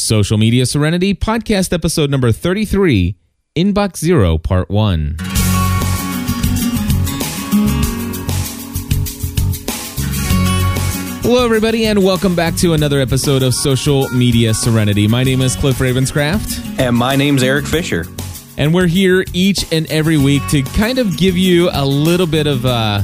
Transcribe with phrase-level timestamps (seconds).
[0.00, 3.16] Social Media Serenity, podcast episode number 33,
[3.56, 5.16] Inbox Zero, part one.
[11.22, 15.06] Hello, everybody, and welcome back to another episode of Social Media Serenity.
[15.06, 18.04] My name is Cliff Ravenscraft, And my name's Erik Fisher.
[18.58, 22.46] and we're here each and every week to kind of give you a little bit
[22.48, 23.02] of a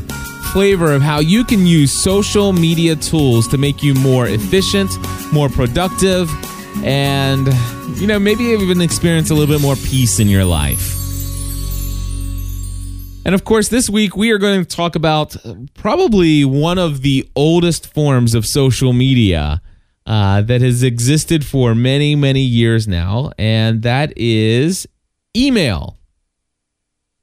[0.53, 4.91] flavor of how you can use social media tools to make you more efficient,
[5.33, 6.29] more productive,
[6.85, 7.49] and,
[8.01, 10.95] you know, maybe even experience a little bit more peace in your life.
[13.25, 15.37] And of course, this week we are going to talk about
[15.75, 19.61] probably one of the oldest forms of social media
[20.07, 24.87] uh, that has existed for many, many years now, and that is
[25.37, 25.99] email.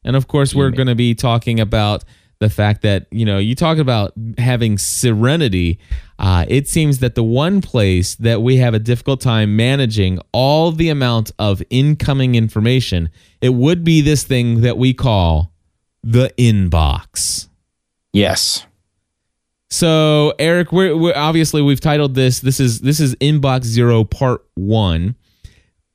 [0.04, 2.04] And of course, we're going to be talking about
[2.44, 5.80] the fact that, you know, you talk about having serenity.
[6.20, 10.74] Uh, it seems that the one place that we have a difficult time managing all
[10.74, 13.10] the amount of incoming information,
[13.42, 15.54] it would be this thing that we call
[16.04, 17.48] the inbox.
[18.12, 18.66] Yes.
[19.70, 22.42] So, Erik, we're, we're obviously we've titled this.
[22.42, 25.16] This is this is Inbox Zero Part One.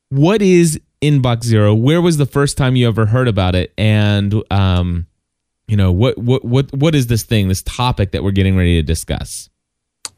[0.09, 1.75] What is Inbox Zero?
[1.75, 3.73] Where was the first time you ever heard about it?
[3.77, 5.07] And um,
[5.69, 7.49] you know what what what what is this thing?
[7.49, 9.51] This topic that we're getting ready to discuss?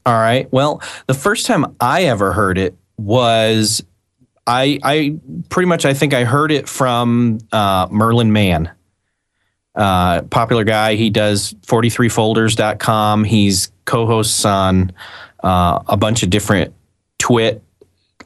[0.06, 0.50] All right.
[0.52, 3.84] Well, the first time I ever heard it was
[4.46, 5.16] I I
[5.48, 8.70] pretty much I think I heard it from uh, Merlin Mann.
[9.74, 10.94] Uh, popular guy.
[10.96, 13.24] He does 43folders.com.
[13.24, 14.92] He's co-hosts on
[15.44, 16.74] uh, a bunch of different
[17.18, 17.62] TWiT,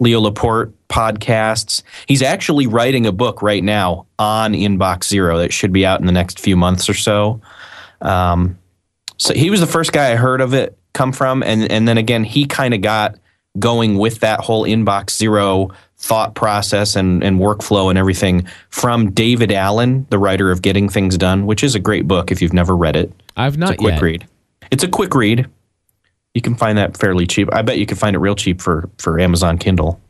[0.00, 1.82] Leo Laporte podcasts.
[2.06, 6.06] He's actually writing a book right now on Inbox Zero that should be out in
[6.06, 7.40] the next few months or so.
[8.00, 8.58] Um,
[9.16, 11.98] so he was the first guy I heard of it come from, and and then
[11.98, 13.16] again he kind of got
[13.58, 19.52] going with that whole inbox zero thought process and and workflow and everything from David
[19.52, 22.76] Allen, the writer of Getting Things Done, which is a great book if you've never
[22.76, 23.12] read it.
[23.36, 24.02] I've not It's a quick yet.
[24.02, 24.27] read.
[24.70, 25.48] It's a quick read.
[26.34, 27.48] You can find that fairly cheap.
[27.52, 30.00] I bet you can find it real cheap for for Amazon Kindle.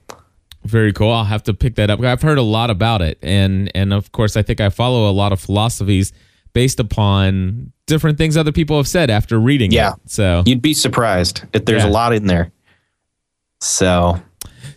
[0.65, 1.13] Very cool.
[1.13, 2.01] I'll have to pick that up.
[2.01, 5.13] I've heard a lot about it, and and of course, I think I follow a
[5.13, 6.13] lot of philosophies
[6.55, 9.93] based upon different things other people have said after reading Yeah.
[9.95, 9.97] it.
[10.07, 11.43] So You'd be surprised.
[11.53, 11.91] If there's Yeah.
[11.91, 12.51] a lot in there.
[13.61, 14.21] So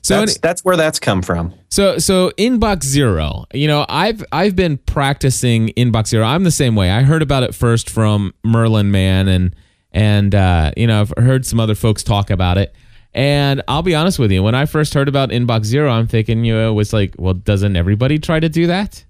[0.01, 1.53] so that's, that's where that's come from.
[1.69, 3.45] So so inbox zero.
[3.53, 6.25] You know, I've I've been practicing inbox zero.
[6.25, 6.89] I'm the same way.
[6.91, 9.55] I heard about it first from Merlin Mann and
[9.91, 12.73] and uh, you know, I've heard some other folks talk about it.
[13.13, 16.45] And I'll be honest with you, when I first heard about inbox zero, I'm thinking,
[16.45, 19.03] you know, it was like, well, doesn't everybody try to do that?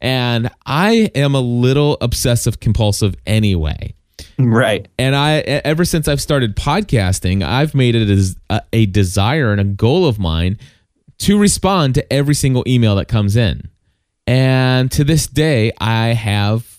[0.00, 3.94] And I am a little obsessive compulsive anyway
[4.38, 4.86] Right.
[4.96, 9.60] and I ever since I've started podcasting, I've made it as a, a desire and
[9.60, 10.58] a goal of mine
[11.18, 13.68] to respond to every single email that comes in.
[14.28, 16.77] And to this day, I have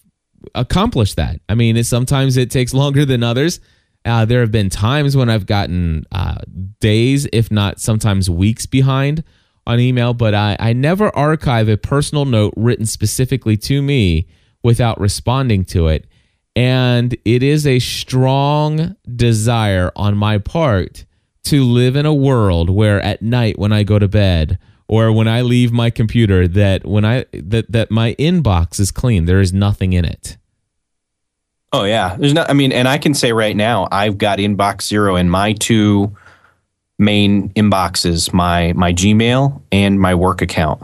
[0.55, 1.41] accomplished that.
[1.47, 3.59] I mean, sometimes it takes longer than others.
[4.05, 6.37] Uh, there have been times when I've gotten uh,
[6.79, 9.23] days, if not sometimes weeks behind
[9.67, 14.27] on email, but I, I never archive a personal note written specifically to me
[14.63, 16.07] without responding to it.
[16.55, 21.05] And it is a strong desire on my part
[21.45, 25.27] to live in a world where at night when I go to bed or when
[25.27, 29.25] I leave my computer that when I that that my inbox is clean.
[29.25, 30.35] There is nothing in it.
[31.71, 32.49] Oh yeah, there's not.
[32.49, 36.17] I mean, and I can say right now, I've got inbox zero in my two
[36.97, 40.81] main inboxes: my my Gmail and my work account.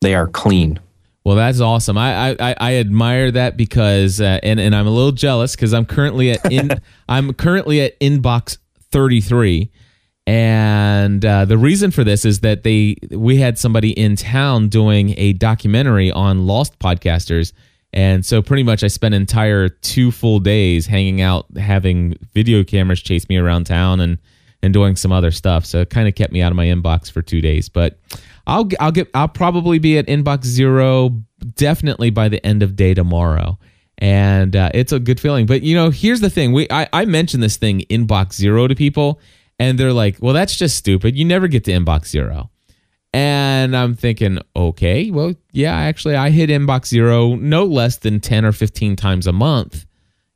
[0.00, 0.80] They are clean.
[1.22, 1.98] Well, that's awesome.
[1.98, 5.84] I I, I admire that because uh, and and I'm a little jealous because I'm
[5.84, 6.70] currently at in
[7.10, 8.56] I'm currently at inbox
[8.90, 9.70] 33,
[10.30, 15.12] and uh, the reason for this is that they we had somebody in town doing
[15.18, 17.52] a documentary on lost podcasters,
[17.92, 23.02] and so pretty much I spent entire two full days hanging out, having video cameras
[23.02, 24.18] chase me around town and
[24.62, 25.66] and doing some other stuff.
[25.66, 27.98] So it kind of kept me out of my inbox for two days, but.
[28.46, 31.10] I'll I'll get I'll probably be at inbox zero
[31.54, 33.58] definitely by the end of day tomorrow,
[33.98, 35.46] and uh, it's a good feeling.
[35.46, 38.74] But you know, here's the thing: we I, I mentioned this thing inbox zero to
[38.74, 39.20] people,
[39.60, 41.14] and they're like, "Well, that's just stupid.
[41.14, 42.50] You never get to inbox zero.
[43.12, 48.44] And I'm thinking, okay, well, yeah, actually, I hit inbox zero no less than ten
[48.44, 49.86] or fifteen times a month.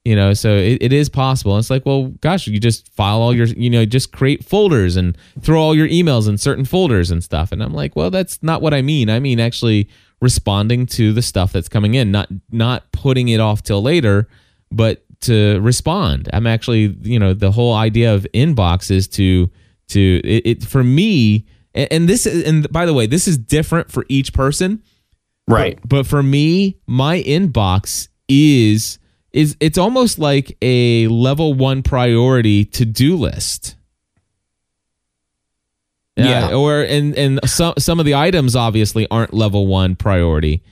[0.04, 1.56] You know, so it, it is possible.
[1.56, 5.16] It's like, well, gosh, you just file all your, you know, just create folders and
[5.40, 7.52] throw all your emails in certain folders and stuff.
[7.52, 9.08] And I'm like, well, that's not what I mean.
[9.08, 9.88] I mean actually
[10.20, 14.28] responding to the stuff that's coming in, not not putting it off till later,
[14.70, 16.28] but to respond.
[16.32, 19.50] I'm actually, you know, the whole idea of inbox is to
[19.88, 21.44] to it, it for me
[21.74, 24.82] and, and this is, and by the way, this is different for each person.
[25.46, 25.78] Right.
[25.82, 28.98] But, but for me, my inbox is
[29.32, 33.76] is it's almost like a level one priority to do list.
[36.16, 36.46] Yeah.
[36.46, 40.62] Uh, or and and some some of the items obviously aren't level one priority,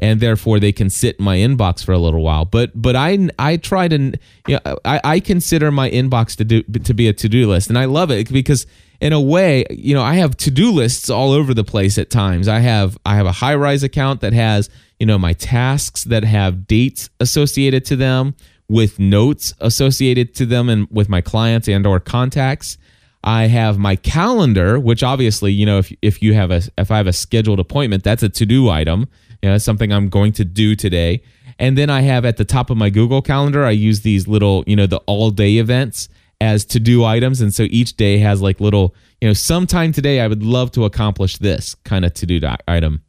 [0.00, 2.44] and therefore they can sit in my inbox for a little while.
[2.44, 4.18] But but I I try to
[4.48, 7.68] you know, I I consider my inbox to do to be a to do list,
[7.68, 8.66] and I love it because
[9.00, 12.10] in a way you know I have to do lists all over the place at
[12.10, 12.48] times.
[12.48, 14.68] I have I have a Highrise account that has
[14.98, 18.34] you know my tasks that have dates associated to them
[18.68, 22.78] with notes associated to them and with my clients and or contacts
[23.22, 26.96] I have my calendar, which obviously, you know, if if you have a if I
[26.96, 29.08] have a scheduled appointment, that's a to do item.
[29.48, 31.22] Know, something I'm going to do today.
[31.58, 34.64] And then I have at the top of my Google Calendar, I use these little,
[34.66, 36.08] you know, the all day events
[36.40, 40.20] as to do items, and so each day has like little, you know, sometime today
[40.20, 43.02] I would love to accomplish this kind of to do item.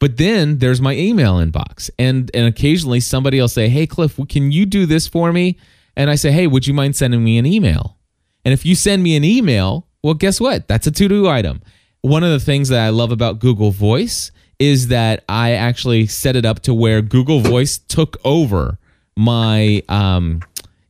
[0.00, 4.50] But then there's my email inbox, and and occasionally somebody will say, "Hey, Cliff, can
[4.50, 5.56] you do this for me?"
[5.96, 7.96] And I say, "Hey, would you mind sending me an email?"
[8.44, 10.66] And if you send me an email, well, guess what?
[10.66, 11.62] That's a to do item.
[12.00, 14.32] One of the things that I love about Google Voice
[14.62, 18.78] is that I actually set it up to where Google Voice took over
[19.16, 20.40] my um,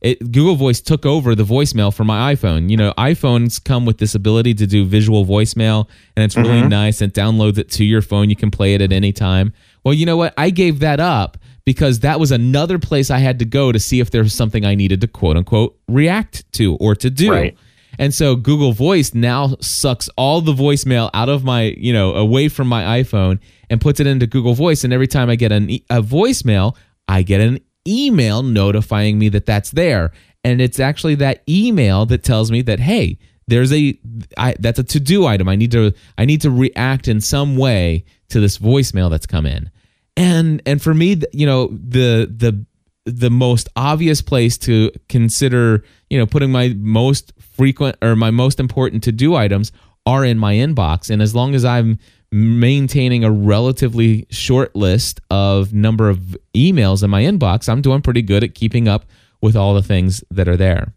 [0.01, 2.69] it, Google Voice took over the voicemail for my iPhone.
[2.69, 6.69] You know, iPhones come with this ability to do visual voicemail, and it's really mm-hmm.
[6.69, 7.01] nice.
[7.01, 8.29] And downloads it to your phone.
[8.29, 9.53] You can play it at any time.
[9.83, 10.35] Well, you know what?
[10.37, 13.99] I gave that up because that was another place I had to go to see
[13.99, 17.31] if there was something I needed to quote unquote react to or to do.
[17.31, 17.57] Right.
[17.99, 22.49] And so Google Voice now sucks all the voicemail out of my, you know, away
[22.49, 24.83] from my iPhone and puts it into Google Voice.
[24.83, 26.75] And every time I get an, a voicemail,
[27.07, 30.11] I get an email notifying me that that's there.
[30.43, 33.17] And it's actually that email that tells me that, hey,
[33.47, 33.97] there's a
[34.37, 35.49] I, that's a to do item.
[35.49, 39.45] I need to I need to react in some way to this voicemail that's come
[39.45, 39.69] in
[40.15, 42.65] and and for me you know the the
[43.05, 48.59] the most obvious place to consider you know putting my most frequent or my most
[48.59, 49.71] important to do items
[50.05, 51.97] are in my inbox and as long as i'm
[52.33, 58.21] maintaining a relatively short list of number of emails in my inbox i'm doing pretty
[58.21, 59.05] good at keeping up
[59.41, 60.93] with all the things that are there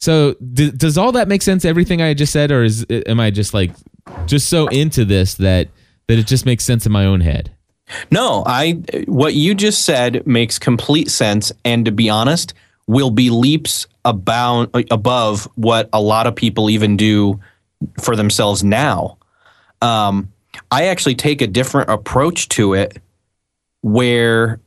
[0.00, 3.30] so d- does all that make sense everything i just said or is am i
[3.30, 3.70] just like
[4.26, 5.68] just so into this that
[6.08, 7.54] that it just makes sense in my own head
[8.10, 8.72] no, I
[9.06, 12.54] what you just said makes complete sense and to be honest,
[12.86, 17.40] will be leaps about above what a lot of people even do
[18.00, 19.18] for themselves now.
[19.82, 20.32] Um,
[20.70, 22.98] I actually take a different approach to it
[23.82, 24.60] where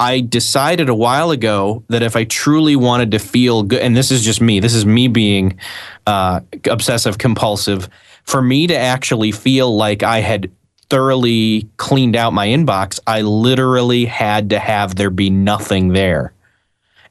[0.00, 4.10] I decided a while ago that if I truly wanted to feel good, and this
[4.10, 5.58] is just me, this is me being
[6.06, 7.88] uh, obsessive compulsive,
[8.24, 10.50] for me to actually feel like I had
[10.90, 16.32] thoroughly cleaned out my inbox, I literally had to have there be nothing there.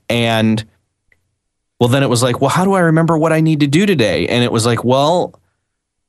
[0.09, 0.63] And
[1.79, 3.85] well, then it was like, well, how do I remember what I need to do
[3.85, 4.27] today?
[4.27, 5.39] And it was like, well,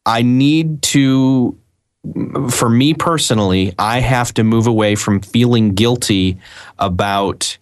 [0.07, 1.57] I need to,
[2.51, 6.39] for me personally, I have to move away from feeling guilty
[6.79, 7.59] about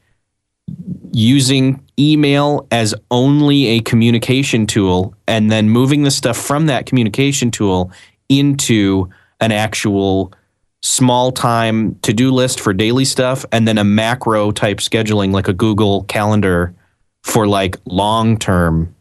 [1.13, 7.51] using email as only a communication tool and then moving the stuff from that communication
[7.51, 7.91] tool
[8.29, 9.09] into
[9.41, 10.33] an actual
[10.83, 15.49] small time to do list for daily stuff and then a macro type scheduling like
[15.49, 16.75] a Google Calendar
[17.23, 18.95] for like long term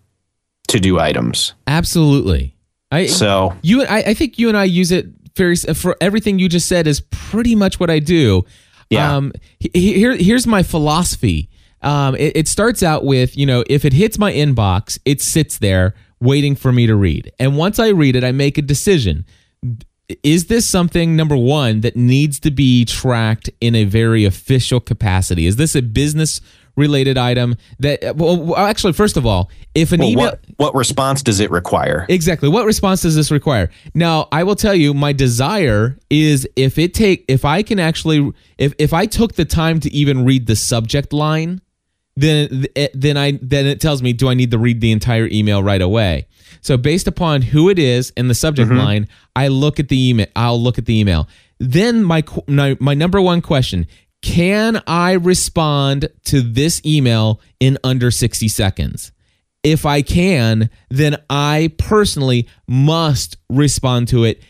[0.67, 1.53] to do items.
[1.67, 2.53] Absolutely.
[2.91, 6.49] I so you I, I think you and I use it very for everything you
[6.49, 8.43] just said is pretty much what I do.
[8.89, 9.15] Yeah.
[9.15, 11.49] Um, here here's my philosophy.
[11.81, 15.59] Um, it, it starts out with you know if it hits my inbox, it sits
[15.59, 19.25] there waiting for me to read, and once I read it, I make a decision
[20.23, 25.45] is this something number one that needs to be tracked in a very official capacity
[25.45, 26.41] is this a business
[26.79, 31.21] related item that well actually first of all if an well, email what, what response
[31.21, 35.13] does it require exactly what response does this require now i will tell you my
[35.13, 39.79] desire is if it take if i can actually if if i took the time
[39.79, 41.61] to even read the subject line
[42.15, 45.61] then then i then it tells me do i need to read the entire email
[45.61, 46.25] right away
[46.61, 48.79] so based upon who it is and the subject mm-hmm.
[48.79, 50.27] line, I look at the email.
[50.35, 51.27] I'll look at the email.
[51.59, 53.87] Then my, my my number one question:
[54.21, 59.11] Can I respond to this email in under sixty seconds?
[59.63, 64.41] If I can, then I personally must respond to it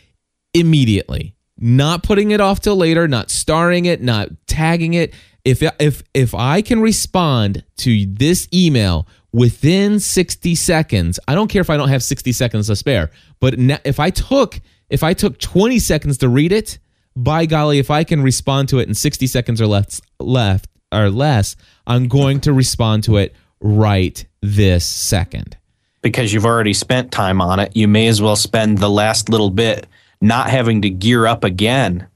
[0.53, 1.35] immediately.
[1.57, 5.13] Not putting it off till later, not starring it, not tagging it.
[5.43, 11.61] If if if I can respond to this email within 60 seconds, I don't care
[11.61, 13.09] if I don't have 60 seconds to spare,
[13.39, 14.59] but if I took
[14.89, 16.79] if I took 20 seconds to read it,
[17.23, 21.09] by golly, if I can respond to it in 60 seconds or less left or
[21.09, 25.57] less, I'm going to respond to it right this second.
[26.01, 29.49] Because you've already spent time on it, you may as well spend the last little
[29.49, 29.85] bit
[30.21, 32.07] not having to gear up again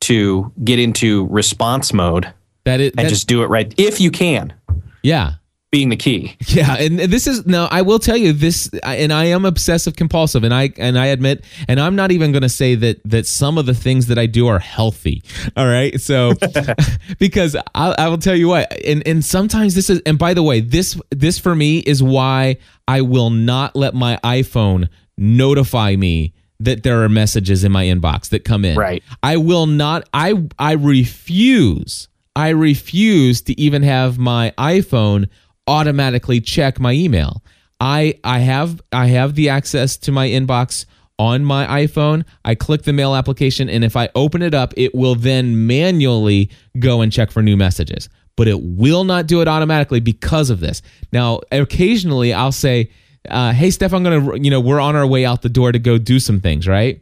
[0.00, 2.32] to get into response mode.
[2.64, 4.54] That it, and just do it right if you can.
[5.02, 5.34] Yeah
[5.72, 6.36] being the key.
[6.46, 10.44] Yeah, and this is now I will tell you this and I am obsessive compulsive
[10.44, 13.56] and I and I admit and I'm not even going to say that that some
[13.56, 15.22] of the things that I do are healthy.
[15.56, 15.98] All right?
[15.98, 16.34] So
[17.18, 20.42] because I, I will tell you what and and sometimes this is and by the
[20.42, 26.34] way, this this for me is why I will not let my iPhone notify me
[26.60, 28.76] that there are messages in my inbox that come in.
[28.76, 29.02] Right.
[29.22, 35.28] I will not I I refuse I refuse to even have my iPhone
[35.72, 37.42] automatically check my email.
[37.80, 40.84] I I have I have the access to my inbox
[41.18, 42.24] on my iPhone.
[42.44, 46.50] I click the mail application and if I open it up, it will then manually
[46.78, 48.08] go and check for new messages.
[48.36, 50.82] But it will not do it automatically because of this.
[51.12, 52.90] Now, occasionally I'll say,
[53.28, 55.78] uh, "Hey, Steph, I'm gonna, you know, we're on our way out the door to
[55.78, 57.00] go do some things, right?"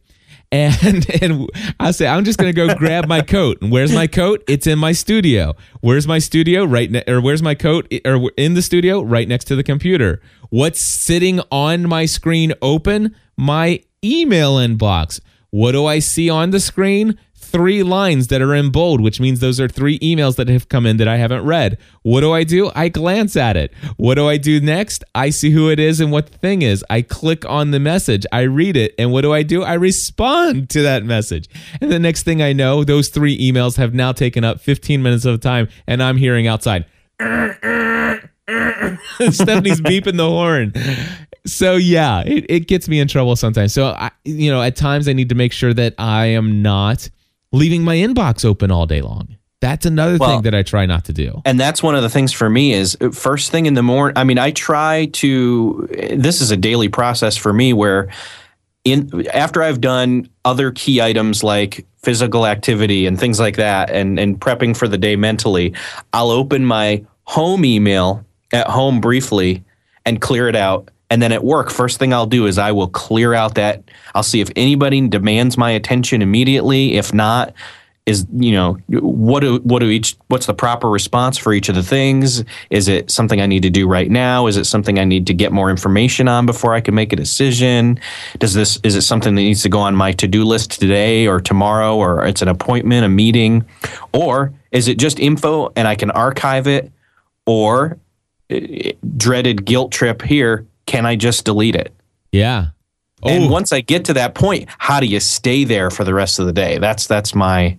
[0.52, 3.58] And and I say I'm just gonna go grab my coat.
[3.62, 4.42] And where's my coat?
[4.48, 5.54] It's in my studio.
[5.80, 6.64] Where's my studio?
[6.64, 7.92] Right ne- or where's my coat?
[8.04, 10.20] Or in the studio, right next to the computer.
[10.50, 13.14] What's sitting on my screen open?
[13.36, 15.20] My email inbox.
[15.50, 17.18] What do I see on the screen?
[17.50, 20.86] Three lines that are in bold, which means those are three emails that have come
[20.86, 21.78] in that I haven't read.
[22.02, 22.70] What do I do?
[22.74, 23.72] I glance at it.
[23.96, 25.04] What do I do next?
[25.14, 26.84] I see who it is and what the thing is.
[26.88, 29.62] I click on the message, I read it, and what do I do?
[29.62, 31.48] I respond to that message.
[31.80, 35.24] And the next thing I know, those three emails have now taken up 15 minutes
[35.24, 36.86] of time, and I'm hearing outside.
[39.30, 40.72] Stephanie's beeping the horn.
[41.46, 43.72] So yeah, it, it gets me in trouble sometimes.
[43.72, 47.08] So I, you know, at times I need to make sure that I am not
[47.52, 49.36] leaving my inbox open all day long.
[49.60, 51.42] That's another well, thing that I try not to do.
[51.44, 54.16] And that's one of the things for me is uh, first thing in the morning.
[54.16, 58.08] I mean, I try to, this is a daily process for me where
[58.84, 64.18] in after I've done other key items like physical activity and things like that and,
[64.18, 65.74] and prepping for the day mentally,
[66.14, 69.62] I'll open my home email at home briefly
[70.06, 72.88] and clear it out and then at work, first thing I'll do is I will
[72.88, 73.82] clear out that.
[74.14, 76.96] I'll see if anybody demands my attention immediately.
[76.96, 77.52] If not,
[78.06, 81.74] is you know what do what do each what's the proper response for each of
[81.74, 82.44] the things?
[82.70, 84.46] Is it something I need to do right now?
[84.46, 87.16] Is it something I need to get more information on before I can make a
[87.16, 88.00] decision?
[88.38, 91.26] Does this is it something that needs to go on my to do list today
[91.26, 93.66] or tomorrow or it's an appointment, a meeting,
[94.12, 96.90] or is it just info and I can archive it?
[97.46, 97.98] Or
[98.48, 101.94] eh, dreaded guilt trip here can I just delete it?
[102.32, 102.70] Yeah.
[103.22, 103.28] Oh.
[103.28, 106.40] And once I get to that point, how do you stay there for the rest
[106.40, 106.78] of the day?
[106.78, 107.78] That's that's my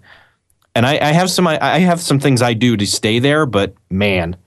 [0.75, 3.45] and I, I have some I, I have some things I do to stay there,
[3.45, 4.37] but man,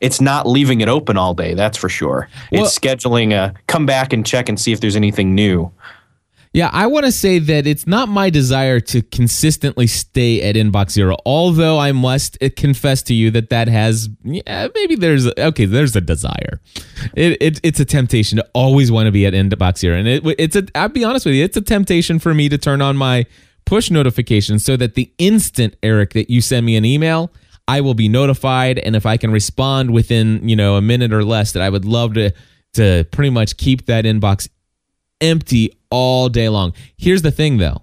[0.00, 1.52] it's not leaving it open all day.
[1.52, 2.30] That's for sure.
[2.50, 5.70] Well, it's scheduling a come back and check and see if there's anything new.
[6.56, 10.92] Yeah, I want to say that it's not my desire to consistently stay at inbox
[10.92, 15.66] zero, although I must eh, confess to you that that has, yeah, maybe there's, okay,
[15.66, 16.62] there's a desire.
[17.14, 19.98] It, it It's a temptation to always want to be at inbox zero.
[19.98, 22.56] And it, it's a, I'll be honest with you, it's a temptation for me to
[22.56, 23.26] turn on my
[23.66, 27.30] push notifications so that the instant, Erik, that you send me an email,
[27.68, 28.78] I will be notified.
[28.78, 31.84] And if I can respond within, you know, a minute or less, that I would
[31.84, 32.32] love to,
[32.72, 34.48] to pretty much keep that inbox
[35.20, 36.72] empty all day long.
[36.96, 37.82] Here's the thing though.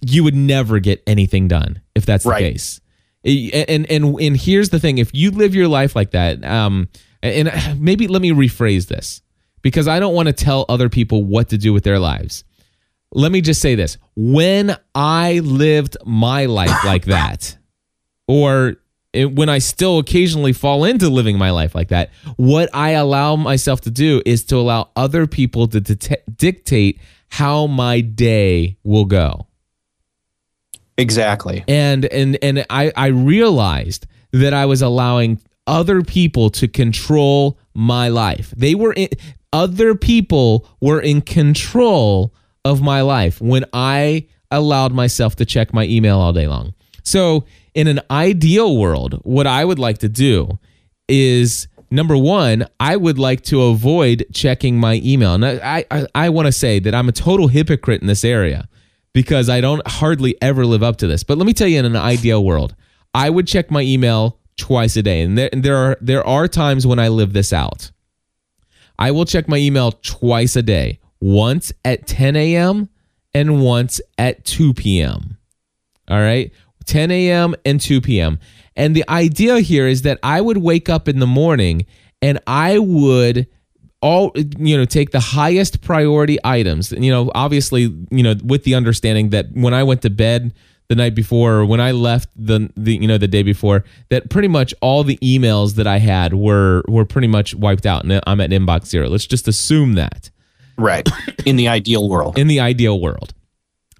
[0.00, 2.42] You would never get anything done if that's right.
[2.42, 2.80] the case.
[3.24, 6.88] And and and here's the thing, if you live your life like that, um
[7.22, 7.50] and
[7.80, 9.22] maybe let me rephrase this
[9.62, 12.44] because I don't want to tell other people what to do with their lives.
[13.12, 13.98] Let me just say this.
[14.14, 17.56] When I lived my life like that,
[18.28, 18.76] or
[19.16, 23.36] it, when I still occasionally fall into living my life like that, what I allow
[23.36, 29.46] myself to do is to allow other people to dictate how my day will go.
[30.98, 31.64] Exactly.
[31.68, 38.08] And and and I I realized that I was allowing other people to control my
[38.08, 38.54] life.
[38.56, 39.08] They were in,
[39.52, 45.84] other people were in control of my life when I allowed myself to check my
[45.84, 46.74] email all day long.
[47.02, 47.44] So
[47.76, 50.58] in an ideal world, what I would like to do
[51.08, 55.44] is number one, I would like to avoid checking my email.
[55.44, 58.66] I, I, I want to say that I'm a total hypocrite in this area
[59.12, 61.22] because I don't hardly ever live up to this.
[61.22, 62.74] But let me tell you, in an ideal world,
[63.14, 65.20] I would check my email twice a day.
[65.20, 67.90] And there, and there are there are times when I live this out.
[68.98, 72.88] I will check my email twice a day, once at 10 a.m.
[73.34, 75.36] and once at 2 p.m.
[76.08, 76.50] All right,
[76.86, 77.54] 10 a.m.
[77.64, 78.38] and 2 p.m.
[78.76, 81.86] And the idea here is that I would wake up in the morning
[82.22, 83.46] and I would
[84.02, 86.92] all you know take the highest priority items.
[86.92, 90.52] You know obviously you know with the understanding that when i went to bed
[90.88, 94.28] the night before or when i left the, the you know the day before that
[94.30, 98.20] pretty much all the emails that i had were were pretty much wiped out and
[98.26, 99.08] i'm at inbox zero.
[99.08, 100.30] Let's just assume that.
[100.76, 101.08] Right.
[101.46, 102.38] In the ideal world.
[102.38, 103.32] In the ideal world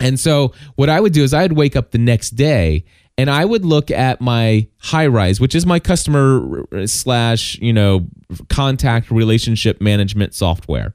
[0.01, 2.85] and so what i would do is i'd wake up the next day
[3.19, 8.07] and I would look at my Highrise, which is my customer uh, slash you know
[8.49, 10.95] contact relationship management software.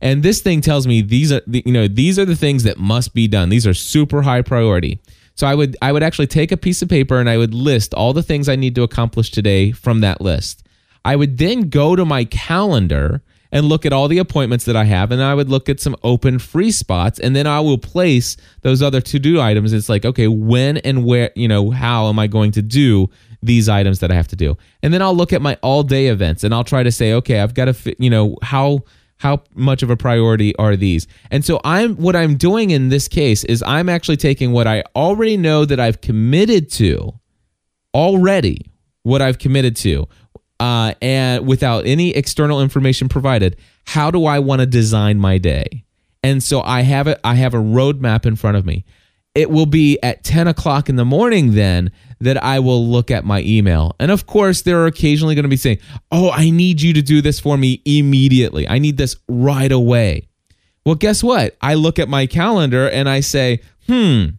[0.00, 2.78] And this thing tells me these are the, you know these are the things that
[2.78, 3.48] must be done.
[3.48, 5.00] These are super high priority.
[5.34, 7.94] So I would I would actually take a piece of paper and I would list
[7.94, 10.66] all the things I need to accomplish today from that list.
[11.04, 14.84] I would then go to my calendar and look at all the appointments that I
[14.84, 18.36] have, and I would look at some open free spots, and then I will place
[18.62, 19.74] those other to do items.
[19.74, 23.10] It's like, okay, when and where, you know, how am I going to do
[23.42, 24.56] these items that I have to do?
[24.82, 27.40] And then I'll look at my all day events, and I'll try to say, okay,
[27.40, 28.80] I've got to, you know, how
[29.18, 33.06] how much of a priority are these and so i'm what i'm doing in this
[33.06, 37.12] case is i'm actually taking what i already know that i've committed to
[37.94, 38.66] already
[39.04, 40.08] what i've committed to
[40.62, 45.82] uh, and without any external information provided, how do I want to design my day?
[46.22, 47.18] And so I have it.
[47.24, 48.84] I have a roadmap in front of me.
[49.34, 51.90] It will be at 10 o'clock in the morning then
[52.20, 53.96] that I will look at my email.
[53.98, 55.78] And of course, there are occasionally going to be saying,
[56.12, 58.68] Oh, I need you to do this for me immediately.
[58.68, 60.28] I need this right away.
[60.86, 61.56] Well, guess what?
[61.60, 64.36] I look at my calendar and I say, Hmm,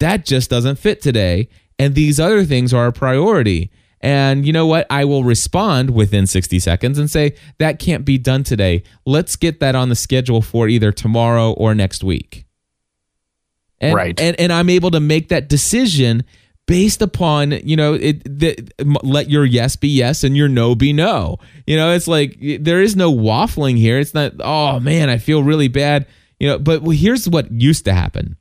[0.00, 1.48] that just doesn't fit today.
[1.78, 3.70] And these other things are a priority.
[4.02, 4.86] And you know what?
[4.90, 8.82] I will respond within 60 seconds and say, that can't be done today.
[9.06, 12.44] Let's get that on the schedule for either tomorrow or next week.
[13.80, 14.18] And, right.
[14.18, 16.24] And, and I'm able to make that decision
[16.66, 20.92] based upon, you know, it, the, let your yes be yes and your no be
[20.92, 21.38] no.
[21.66, 23.98] You know, it's like there is no waffling here.
[23.98, 26.06] It's not, oh man, I feel really bad.
[26.40, 28.36] You know, but here's what used to happen.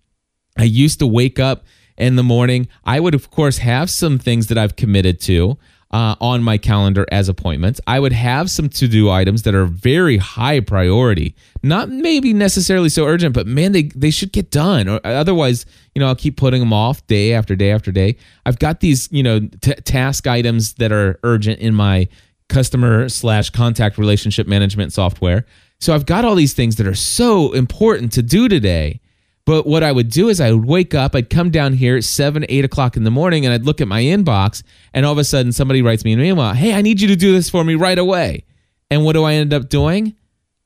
[0.57, 1.65] I used to wake up
[1.97, 2.67] in the morning.
[2.85, 5.57] I would, of course, have some things that I've committed to.
[5.93, 7.81] Uh, on my calendar as appointments.
[7.85, 12.87] I would have some to do items that are very high priority, not maybe necessarily
[12.87, 14.87] so urgent, but man, they, they should get done.
[14.87, 18.15] Or otherwise, you know, I'll keep putting them off day after day after day.
[18.45, 22.07] I've got these, you know, t- task items that are urgent in my
[22.47, 25.45] customer slash contact relationship management software.
[25.81, 29.00] So I've got all these things that are so important to do today.
[29.45, 32.03] But what I would do is I would wake up, I'd come down here at
[32.03, 35.17] seven, eight o'clock in the morning, and I'd look at my inbox, and all of
[35.17, 37.63] a sudden somebody writes me an email, hey, I need you to do this for
[37.63, 38.45] me right away.
[38.89, 40.15] And what do I end up doing?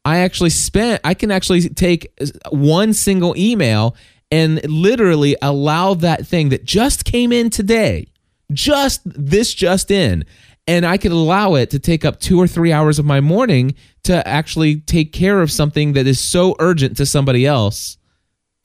[0.04, 2.12] I actually spent, I can actually take
[2.50, 3.96] one single email
[4.30, 8.08] and literally allow that thing that just came in today,
[8.52, 10.26] just this just in,
[10.68, 13.76] and I could allow it to take up two or three hours of my morning
[14.04, 17.98] to actually take care of something that is so urgent to somebody else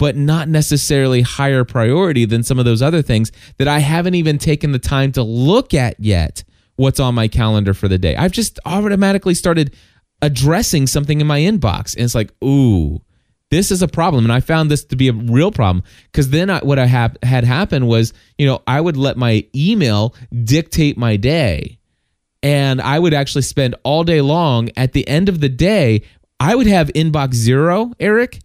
[0.00, 4.38] but not necessarily higher priority than some of those other things that I haven't even
[4.38, 6.42] taken the time to look at yet
[6.76, 8.16] what's on my calendar for the day.
[8.16, 9.76] I've just automatically started
[10.22, 11.94] addressing something in my inbox.
[11.94, 13.02] And it's like, ooh,
[13.50, 14.24] this is a problem.
[14.24, 17.44] And I found this to be a real problem because then I, what I had
[17.44, 21.78] happened was, you know, I would let my email dictate my day.
[22.42, 24.70] And I would actually spend all day long.
[24.78, 26.04] At the end of the day,
[26.40, 28.40] I would have inbox zero, Erik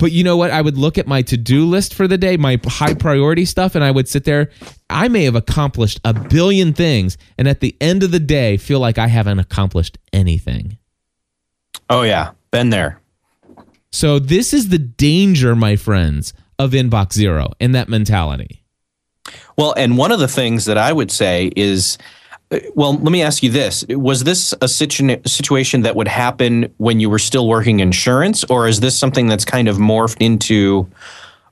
[0.00, 0.50] but you know what?
[0.50, 3.74] I would look at my to do list for the day, my high priority stuff,
[3.74, 4.50] and I would sit there.
[4.88, 8.80] I may have accomplished a billion things, and at the end of the day, feel
[8.80, 10.78] like I haven't accomplished anything.
[11.90, 12.30] Oh, yeah.
[12.50, 12.98] Been there.
[13.92, 18.64] So, this is the danger, my friends, of inbox zero and that mentality.
[19.58, 21.98] Well, and one of the things that I would say is
[22.50, 23.84] Uh, well, let me ask you this.
[23.88, 28.66] Was this a situ- situation that would happen when you were still working insurance, or
[28.66, 30.88] is this something that's kind of morphed into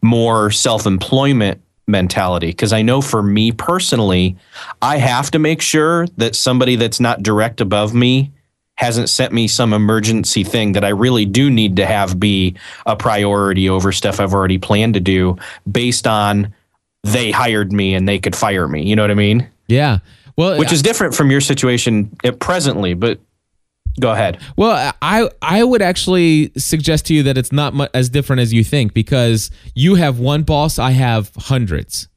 [0.02, 2.48] more self employment mentality?
[2.48, 4.37] Because I know for me personally,
[4.82, 8.32] I have to make sure that somebody that's not direct above me
[8.78, 12.54] hasn't sent me some emergency thing that I really do need to have be
[12.87, 15.37] a priority over stuff I've already planned to do
[15.70, 16.54] based on
[17.02, 18.84] they hired me and they could fire me.
[18.84, 19.48] You know what I mean?
[19.66, 19.98] Yeah.
[20.38, 23.18] Well, which is different from your situation presently, but
[23.98, 24.38] go ahead.
[24.57, 28.62] Well, I I would actually suggest to you that it's not as different as you
[28.62, 32.09] think because you have one boss, I have hundreds.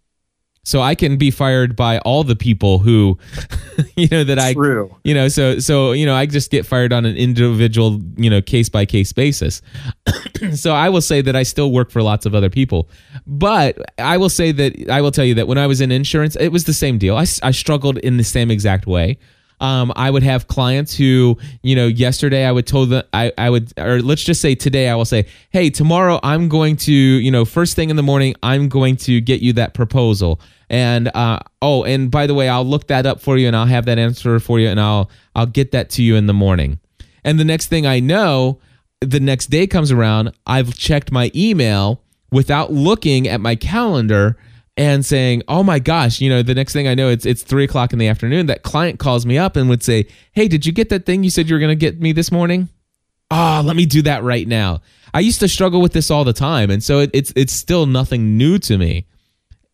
[0.64, 3.18] So I can be fired by all the people who,
[3.96, 4.96] you know, that I, True.
[5.04, 8.42] you know, so so you know, I just get fired on an individual, you know,
[8.42, 9.62] case by case basis.
[10.54, 12.90] so I will say that I still work for lots of other people,
[13.26, 16.36] but I will say that I will tell you that when I was in insurance,
[16.36, 17.16] it was the same deal.
[17.16, 19.18] I, I struggled in the same exact way.
[19.62, 23.52] Um, I would have clients who, you know, yesterday I would told them I, I
[23.52, 27.30] would, or let's just say today I will say, hey, tomorrow I'm going to, you
[27.30, 31.40] know, first thing in the morning I'm going to get you that proposal, and uh,
[31.62, 34.00] oh, and by the way, I'll look that up for you and I'll have that
[34.00, 36.80] answer for you and I'll I'll get that to you in the morning,
[37.24, 38.60] and the next thing I know,
[39.00, 44.38] the next day comes around, I've checked my email without looking at my calendar
[44.78, 47.64] and saying, "Oh my gosh!" You know, the next thing I know, it's it's three
[47.64, 48.46] o'clock in the afternoon.
[48.48, 51.30] That client calls me up and would say, "Hey, did you get that thing you
[51.30, 52.70] said you were going to get me this morning?"
[53.34, 54.82] Oh, let me do that right now.
[55.14, 57.86] I used to struggle with this all the time, and so it, it's it's still
[57.86, 59.08] nothing new to me.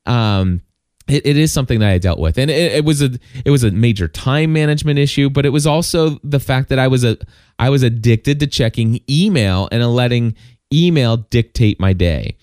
[0.05, 0.61] Um,
[1.07, 3.11] it, it is something that I dealt with, and it, it was a
[3.45, 6.87] it was a major time management issue, but it was also the fact that I
[6.87, 7.17] was a
[7.57, 10.35] I was addicted to checking email and letting
[10.71, 12.37] email dictate my day.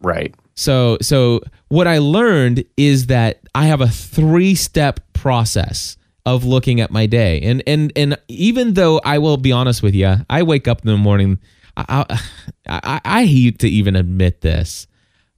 [0.00, 0.34] Right.
[0.54, 6.80] So so what I learned is that I have a three step process of looking
[6.80, 10.42] at my day, and and and even though I will be honest with you, I
[10.42, 11.38] wake up in the morning.
[11.76, 12.20] I I,
[12.68, 14.86] I, I hate to even admit this,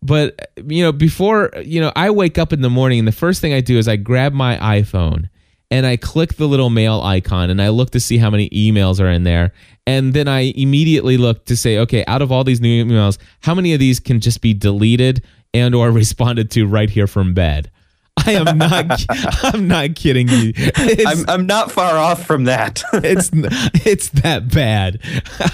[0.03, 3.41] but you know before you know I wake up in the morning, and the first
[3.41, 5.29] thing I do is I grab my iPhone
[5.71, 9.01] and I click the little mail icon and I look to see how many emails
[9.01, 9.53] are in there.
[9.87, 13.55] And then I immediately look to say, okay, out of all these new emails, how
[13.55, 15.25] many of these can just be deleted
[15.55, 17.71] and or responded to right here from bed?
[18.25, 19.05] I am not.
[19.09, 20.53] I'm not kidding you.
[20.57, 22.83] It's, I'm, I'm not far off from that.
[22.93, 23.31] it's
[23.87, 25.01] it's that bad.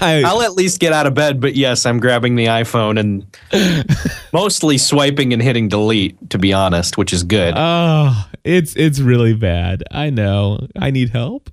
[0.01, 4.17] I, I'll at least get out of bed, but yes, I'm grabbing the iPhone and
[4.33, 7.53] mostly swiping and hitting delete, to be honest, which is good.
[7.55, 9.83] oh, it's it's really bad.
[9.91, 10.67] I know.
[10.79, 11.49] I need help.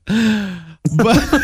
[0.96, 1.42] But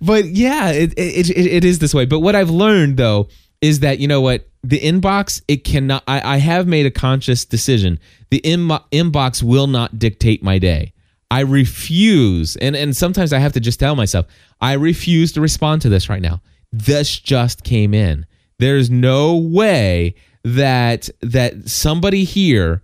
[0.00, 2.06] but yeah, it, it it it is this way.
[2.06, 3.28] But what I've learned though
[3.60, 6.02] is that you know what the inbox it cannot.
[6.08, 7.98] I, I have made a conscious decision.
[8.30, 10.92] The inbo- inbox will not dictate my day.
[11.30, 14.26] I refuse, and and sometimes I have to just tell myself
[14.60, 16.40] I refuse to respond to this right now.
[16.72, 18.26] This just came in.
[18.58, 22.82] There's no way that that somebody here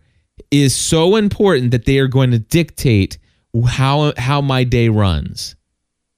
[0.50, 3.18] is so important that they are going to dictate
[3.66, 5.54] how how my day runs.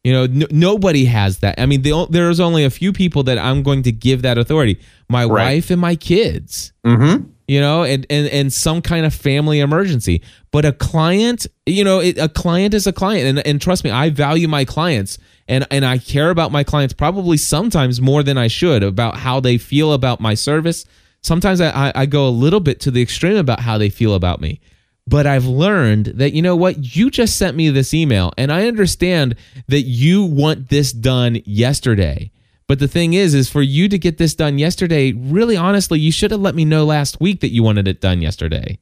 [0.03, 1.59] You know, nobody has that.
[1.59, 4.79] I mean, the, there's only a few people that I'm going to give that authority.
[5.09, 5.55] My Right.
[5.55, 6.73] wife and my kids.
[6.87, 7.27] mm-hmm.
[7.47, 10.23] You know, and, and and some kind of family emergency.
[10.51, 13.91] But a client, you know, it, a client is a client, and and trust me,
[13.91, 18.39] I value my clients, and and I care about my clients probably sometimes more than
[18.39, 20.85] I should about how they feel about my service.
[21.23, 24.15] Sometimes I, I, I go a little bit to the extreme about how they feel
[24.15, 24.61] about me
[25.07, 28.67] but I've learned that you know what you just sent me this email and I
[28.67, 29.37] understand
[29.69, 32.31] that you want this done yesterday.
[32.67, 36.11] But the thing is is for you to get this done yesterday, really honestly, you
[36.11, 38.79] should have let me know last week that you wanted it done yesterday.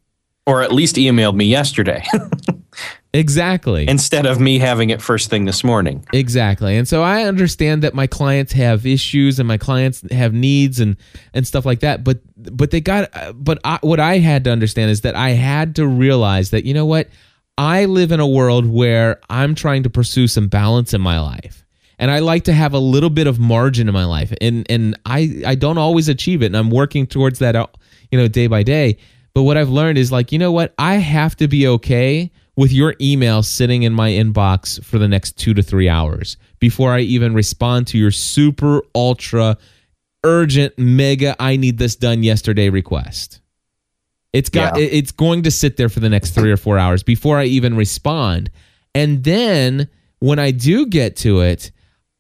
[0.47, 2.05] Or at least emailed me yesterday
[3.15, 3.87] Exactly.
[3.89, 6.05] instead of me having it first thing this morning.
[6.13, 6.77] Exactly.
[6.77, 10.97] And so I understand that my clients have issues and my clients have needs and
[11.35, 14.91] and stuff like that, but but they got but I, what I had to understand
[14.91, 17.09] is that I had to realize that you know what?
[17.59, 21.65] I live in a world where I'm trying to pursue some balance in my life.
[21.99, 24.33] And I like to have a little bit of margin in my life.
[24.41, 27.55] And and I I don't always achieve it and I'm working towards that
[28.11, 28.99] you know day by day.
[29.35, 30.75] But what I've learned is like, you know what?
[30.79, 35.39] I have to be okay with your email sitting in my inbox for the next
[35.39, 39.57] two to three hours before I even respond to your super ultra
[40.25, 43.41] urgent mega I need this done yesterday request.
[44.33, 44.85] It's got Yeah.
[44.91, 47.77] it's going to sit there for the next 3 or 4 hours before I even
[47.77, 48.51] respond.
[48.95, 49.89] And then
[50.21, 51.71] when I do get to it,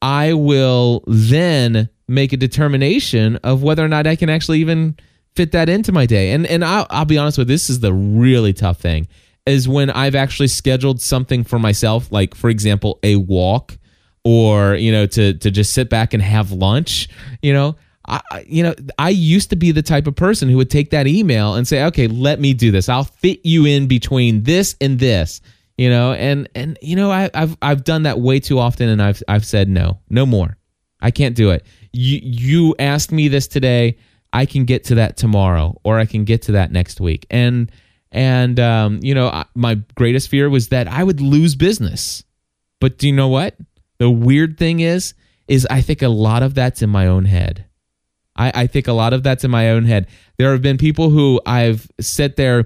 [0.02, 4.96] I will then make a determination of whether or not I can actually even
[5.34, 6.32] fit that into my day.
[6.32, 9.08] And and I'll, I'll be honest with you, this is the really tough thing
[9.46, 13.78] is when I've actually scheduled something for myself, like for example, a walk
[14.24, 17.08] or you know to to just sit back and have lunch.
[17.40, 20.56] You know, I I- you know I used to be the type of person who
[20.58, 22.88] would take that email and say, okay, let me do this.
[22.88, 25.40] I'll fit you in between this and this.
[25.78, 29.02] You know, and and you know I, I've I've done that way too often, and
[29.02, 30.56] I've I've said no, no more.
[31.00, 31.64] I can't do it.
[31.92, 33.96] You you asked me this today.
[34.34, 37.26] I can get to that tomorrow, or I can get to that next week.
[37.30, 37.70] And
[38.10, 42.22] and um, you know, I- my greatest fear was that I would lose business.
[42.80, 43.56] But do you know what?
[43.98, 45.14] The weird thing is,
[45.48, 47.64] is I think a lot of that's in my own head.
[48.34, 50.06] I, I think a lot of that's in my own head.
[50.38, 52.64] There have been people who I've sat there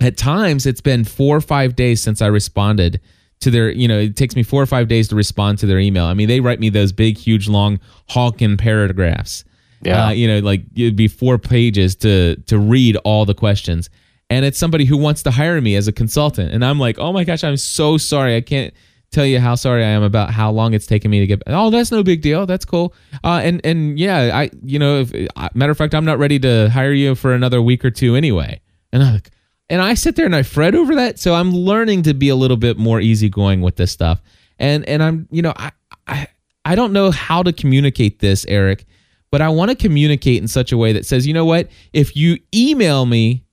[0.00, 3.00] at times it's been four or five days since I responded
[3.40, 5.78] to their, you know, it takes me four or five days to respond to their
[5.78, 6.04] email.
[6.04, 9.44] I mean, they write me those big, huge, long Hawking paragraphs.
[9.82, 10.06] Yeah.
[10.06, 13.90] Uh, you know, like it'd be four pages to to read all the questions.
[14.30, 16.52] And it's somebody who wants to hire me as a consultant.
[16.52, 18.36] And I'm like, oh my gosh, I'm so sorry.
[18.36, 18.74] I can't
[19.10, 21.42] tell you how sorry I am about how long it's taken me to get.
[21.46, 22.44] Oh, that's no big deal.
[22.44, 22.92] That's cool.
[23.24, 25.12] Uh, and and yeah, I you know, if,
[25.54, 28.60] matter of fact, I'm not ready to hire you for another week or two anyway.
[28.92, 29.30] And I'm like,
[29.70, 31.18] and I sit there and I fret over that.
[31.18, 34.20] So I'm learning to be a little bit more easygoing with this stuff.
[34.58, 35.72] And and I'm you know I
[36.06, 36.28] I
[36.64, 38.86] I don't know how to communicate this, Erik,
[39.30, 42.16] but I want to communicate in such a way that says, you know what, if
[42.16, 43.44] you email me,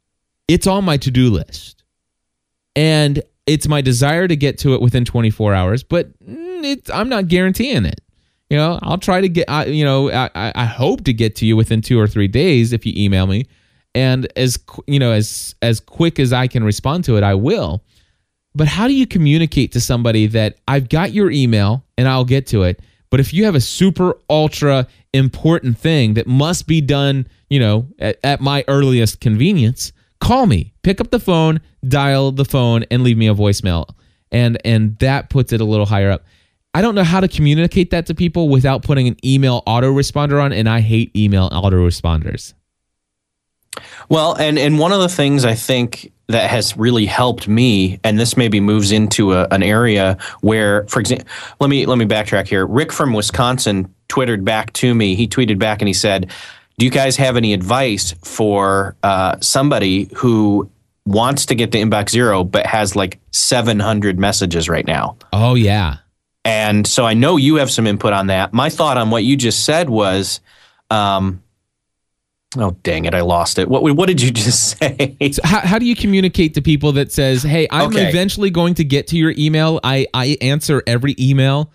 [0.47, 1.83] it's on my to do list.
[2.75, 7.09] And it's my desire to get to it within 24 hours, but mm, it, I'm
[7.09, 8.01] not guaranteeing it.
[8.49, 11.45] You know, I'll try to get, I, you know, I, I hope to get to
[11.45, 13.45] you within two or three days if you email me,
[13.95, 17.83] and as you know, as as quick as I can respond to it, I will.
[18.53, 22.47] But how do you communicate to somebody that I've got your email and I'll get
[22.47, 27.27] to it, but if you have a super ultra important thing that must be done,
[27.49, 30.73] you know, at, at my earliest convenience, call me.
[30.83, 33.89] Pick up the phone, dial the phone, and leave me a voicemail.
[34.31, 36.25] And and that puts it a little higher up.
[36.73, 40.51] I don't know how to communicate that to people without putting an email autoresponder on,
[40.51, 42.53] and I hate email autoresponders.
[44.09, 48.19] Well, and and one of the things I think that has really helped me, and
[48.19, 51.27] this maybe moves into a, an area where, for example,
[51.59, 52.65] let me let me backtrack here.
[52.65, 55.15] Rick from Wisconsin twittered back to me.
[55.15, 56.31] He tweeted back and he said,
[56.77, 60.69] "Do you guys have any advice for uh, somebody who
[61.05, 65.97] wants to get to inbox zero but has like 700 messages right now?" Oh yeah.
[66.43, 68.53] And so I know you have some input on that.
[68.53, 70.39] My thought on what you just said was,
[70.91, 71.41] um,
[72.57, 73.67] oh dang it, I lost it.
[73.67, 75.17] What what did you just say?
[75.31, 78.07] So how, how do you communicate to people that says, "Hey, I'm Okay.
[78.09, 79.79] eventually going to get to your email.
[79.83, 81.71] I I answer every email.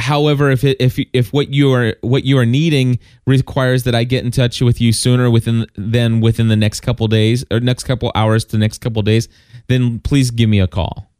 [0.00, 4.04] However, if it, if if what you are what you are needing requires that I
[4.04, 7.82] get in touch with you sooner within than within the next couple days or next
[7.84, 9.28] couple hours to next couple days,
[9.66, 11.10] then please give me a call."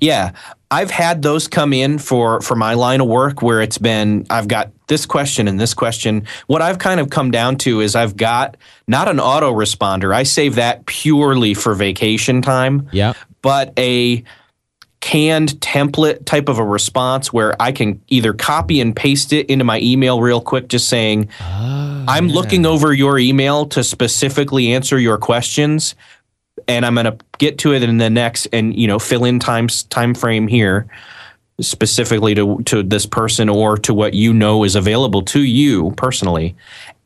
[0.00, 0.32] Yeah,
[0.70, 4.48] I've had those come in for for my line of work where it's been I've
[4.48, 6.26] got this question and this question.
[6.46, 10.14] What I've kind of come down to is I've got not an autoresponder.
[10.14, 13.14] I save that purely for vacation time, Yeah.
[13.42, 14.22] but a
[15.00, 19.64] canned template type of a response where I can either copy and paste it into
[19.64, 24.98] my email real quick just saying ah, I'm looking over your email to specifically answer
[24.98, 25.94] your questions
[26.68, 29.38] and I'm going to get to it in the next and you know fill in
[29.38, 30.86] time time frame here
[31.60, 36.54] specifically to to this person or to what you know is available to you personally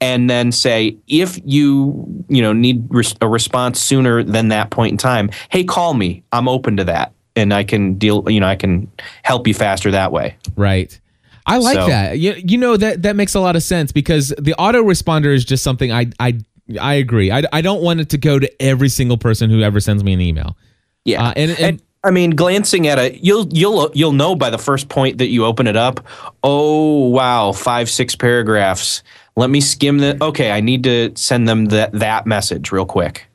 [0.01, 2.89] and then say if you you know need
[3.21, 7.13] a response sooner than that point in time hey call me I'm open to that
[7.37, 8.91] and I can deal you know I can
[9.23, 10.99] help you faster that way Right.
[11.47, 12.19] I like So- that.
[12.19, 15.63] You, you know that that makes a lot of sense because the autoresponder is just
[15.65, 16.39] something I I
[16.79, 17.31] I agree.
[17.33, 20.13] I, I don't want it to go to every single person who ever sends me
[20.13, 20.57] an email.
[21.05, 24.57] Yeah, Uh, and- and- I mean, glancing at it, you'll you'll you'll know by the
[24.57, 26.01] first point that you open it up.
[26.43, 29.03] Oh wow, five six paragraphs.
[29.37, 30.17] Let me skim the.
[30.23, 33.27] Okay, I need to send them that that message real quick.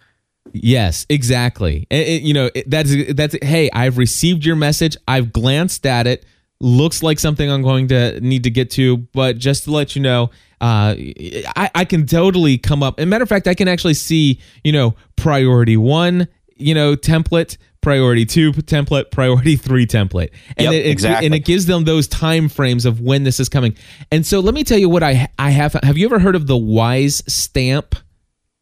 [0.52, 1.86] Yes, exactly.
[1.92, 4.98] It- it- you know it, that's that's hey, I've received your message.
[5.08, 6.26] I've glanced at it.
[6.62, 10.02] Looks like something I'm going to need to get to, but just to let you
[10.02, 12.98] know, uh, I, I can totally come up.
[12.98, 17.58] And matter of fact, I can actually see you know priority one, you know template,
[17.82, 21.26] priority two template, priority three template, and Yep, it, it- exactly.
[21.26, 23.76] and it gives them those time frames of when this is coming.
[24.10, 25.74] And so let me tell you what I I have.
[25.84, 28.02] Have you ever heard of the WiseStamp?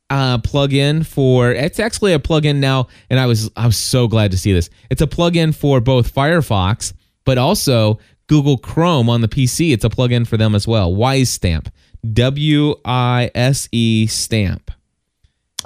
[0.09, 4.31] uh, plugin for it's actually a plugin now, and I was I was so glad
[4.31, 4.69] to see this.
[4.89, 6.93] It's a plugin for both Firefox,
[7.25, 9.73] but also Google Chrome on the PC.
[9.73, 10.91] It's a plugin for them as well.
[10.93, 11.67] WiseStamp,
[12.13, 14.71] W I S E Stamp.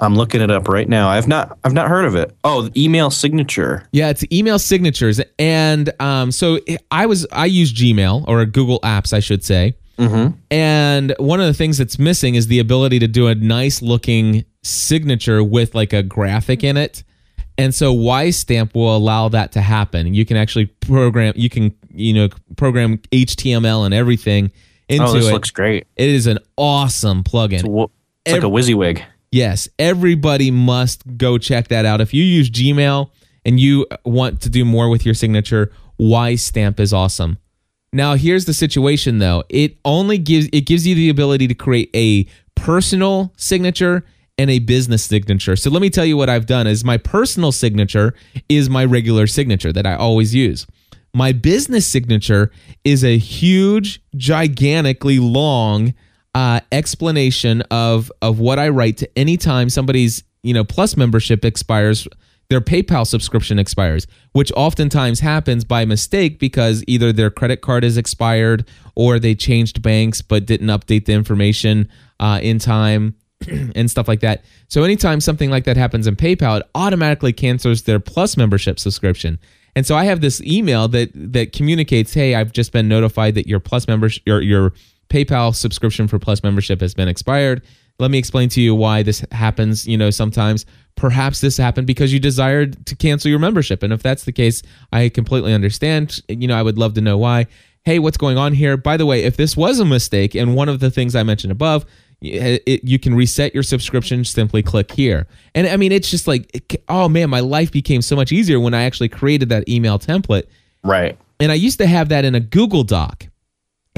[0.00, 1.08] I'm looking it up right now.
[1.08, 2.36] I've not I've not heard of it.
[2.44, 3.88] Oh, email signature.
[3.92, 9.12] Yeah, it's email signatures, and um, so I was I use Gmail or Google Apps,
[9.12, 9.74] I should say.
[10.52, 14.44] And one of the things that's missing is the ability to do a nice looking
[14.62, 17.02] signature with like a graphic in it.
[17.58, 20.14] And so WiseStamp will allow that to happen.
[20.14, 25.12] You can actually program, you can, you know, program HTML and everything oh, into Oh,
[25.12, 25.32] this it.
[25.32, 25.86] looks great.
[25.96, 27.64] it is an awesome plugin.
[27.66, 27.90] Wo-
[28.24, 29.02] It's like a WYSIWYG.
[29.32, 32.00] Yes, everybody must go check that out.
[32.00, 33.10] If you use Gmail
[33.44, 37.38] and you want to do more with your signature, WiseStamp is awesome.
[37.92, 39.44] Now, here's the situation though.
[39.48, 44.04] It only gives it gives you the ability to create a personal signature
[44.38, 45.56] and a business signature.
[45.56, 48.14] So let me tell you what I've done is my personal signature
[48.48, 50.66] is my regular signature that I always use.
[51.12, 52.50] My business signature
[52.84, 55.94] is a huge, gigantically long
[56.34, 61.44] uh, explanation of of what I write to any time somebody's you know plus membership
[61.44, 62.06] expires
[62.50, 67.98] their PayPal subscription expires, which oftentimes happens by mistake because either their credit card is
[67.98, 71.88] expired or they changed banks but didn't update the information
[72.20, 73.14] uh, in time
[73.74, 74.44] and stuff like that.
[74.68, 79.38] So anytime something like that happens in PayPal, it automatically cancels their Plus membership subscription.
[79.76, 83.46] And so I have this email that that communicates, "Hey, I've just been notified that
[83.46, 84.72] your Plus membership your your
[85.08, 87.62] PayPal subscription for Plus membership has been expired.
[87.98, 92.12] Let me explain to you why this happens, you know, sometimes perhaps this happened because
[92.12, 93.82] you desired to cancel your membership.
[93.82, 96.20] And if that's the case, I completely understand.
[96.28, 97.46] You know, I would love to know why.
[97.84, 98.76] Hey, what's going on here?
[98.76, 101.52] By the way, if this was a mistake and one of the things I mentioned
[101.52, 101.86] above,
[102.20, 106.50] it, you can reset your subscription simply click here and i mean it's just like
[106.54, 109.98] it, oh man my life became so much easier when i actually created that email
[109.98, 110.44] template
[110.82, 113.28] right and i used to have that in a google doc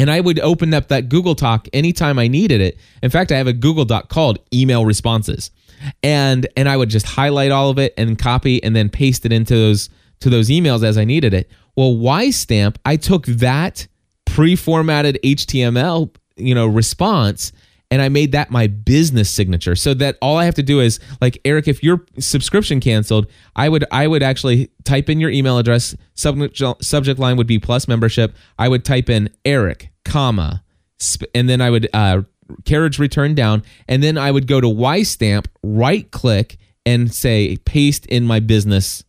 [0.01, 2.79] and I would open up that Google Doc anytime I needed it.
[3.03, 5.51] In fact, I have a Google Doc called email responses.
[6.03, 9.33] And and I would just highlight all of it and copy and then paste it
[9.33, 11.51] into those to those emails as I needed it.
[11.77, 13.87] Well, WiseStamp I took that
[14.25, 17.53] pre-formatted HTML, you know, response
[17.91, 19.75] and I made that my business signature.
[19.75, 23.27] So that all I have to do is like Erik if your subscription canceled
[23.57, 25.97] I would I would actually type in your email address.
[26.15, 28.35] Subject subject line would be plus membership.
[28.59, 30.63] I would type in Erik comma
[31.35, 32.23] and then I would uh,
[32.65, 33.63] carriage return down.
[33.89, 39.05] And then I would go to WiseStamp right click and say paste in my business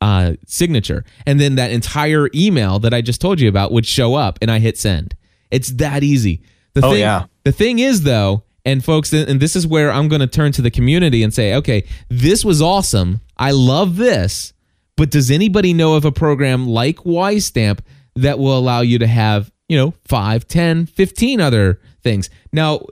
[0.00, 1.04] uh, signature.
[1.26, 4.50] And then that entire email that I just told you about would show up and
[4.50, 5.14] I hit send.
[5.50, 6.42] It's that easy.
[6.74, 10.08] The oh thing, yeah the thing is, though, and folks, and this is where I'm
[10.08, 13.20] going to turn to the community and say, okay, this was awesome.
[13.36, 14.52] I love this.
[14.96, 17.80] But does anybody know of a program like WiseStamp
[18.16, 22.28] that will allow you to have, you know, 5, 10, 15 other things?
[22.52, 22.84] Now,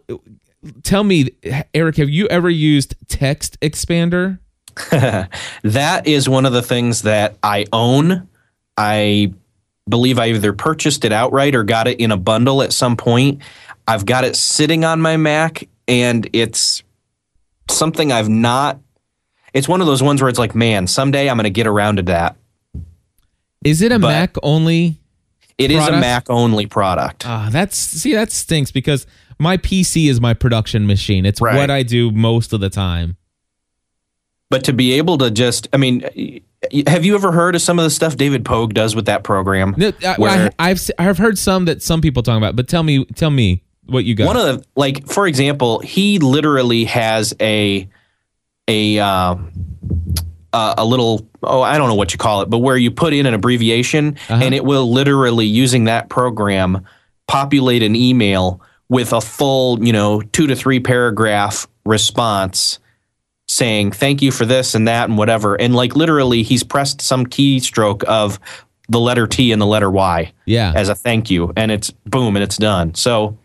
[0.82, 1.30] tell me,
[1.74, 4.38] Erik, have you ever used TextExpander?
[5.62, 8.28] that is one of the things that I own.
[8.76, 9.34] I
[9.88, 13.42] believe I either purchased it outright or got it in a bundle at some point.
[13.86, 16.82] I've got it sitting on my Mac and it's
[17.68, 18.78] something I've not
[19.54, 21.96] it's one of those ones where it's like, man, someday I'm going to get around
[21.96, 22.36] to that.
[23.64, 25.00] Is it a but Mac only?
[25.56, 25.90] It product?
[25.90, 27.26] is a Mac only product.
[27.26, 29.06] Ah, that's see that stinks because
[29.38, 31.26] my PC is my production machine.
[31.26, 31.56] It's right.
[31.56, 33.16] what I do most of the time.
[34.50, 36.42] But to be able to just, I mean,
[36.86, 39.74] have you ever heard of some of the stuff David Pogue does with that program?
[39.76, 39.92] No,
[40.58, 43.62] I, have I've heard some that some people talk about, but tell me, tell me
[43.86, 44.26] what you got.
[44.26, 47.88] One of the like, for example, he literally has a
[48.68, 49.36] a uh,
[50.52, 53.12] uh, a little oh I don't know what you call it, but where you put
[53.12, 54.40] in an abbreviation uh-huh.
[54.42, 56.86] and it will literally using that program
[57.26, 62.78] populate an email with a full you know two to three paragraph response
[63.48, 67.26] saying thank you for this and that and whatever and like literally he's pressed some
[67.26, 68.38] keystroke of
[68.90, 72.36] the letter T and the letter Y yeah as a thank you and it's boom
[72.36, 73.38] and it's done so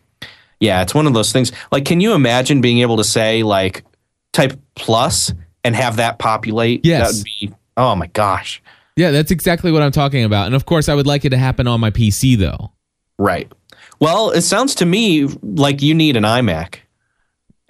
[0.63, 1.51] yeah, it's one of those things.
[1.73, 3.83] Like, can you imagine being able to say like
[4.31, 5.33] type plus
[5.65, 6.85] and have that populate?
[6.85, 7.09] Yes.
[7.09, 7.55] That would be.
[7.75, 8.63] Oh my gosh.
[8.95, 10.45] Yeah, that's exactly what I'm talking about.
[10.45, 12.71] And of course, I would like it to happen on my PC though.
[13.19, 13.51] Right.
[13.99, 16.75] Well, it sounds to me like you need an iMac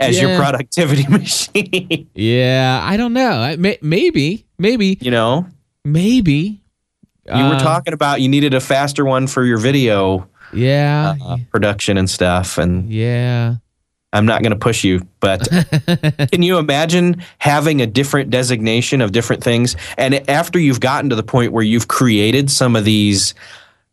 [0.04, 0.28] as yeah.
[0.28, 2.10] your productivity machine.
[2.14, 3.56] yeah, I don't know.
[3.58, 4.98] maybe, maybe.
[5.02, 5.48] You know,
[5.84, 6.62] maybe.
[7.26, 11.38] You uh, were talking about you needed a faster one for your video yeah uh,
[11.52, 13.56] production and stuff and yeah
[14.14, 15.48] i'm not going to push you but
[16.32, 21.16] can you imagine having a different designation of different things and after you've gotten to
[21.16, 23.34] the point where you've created some of these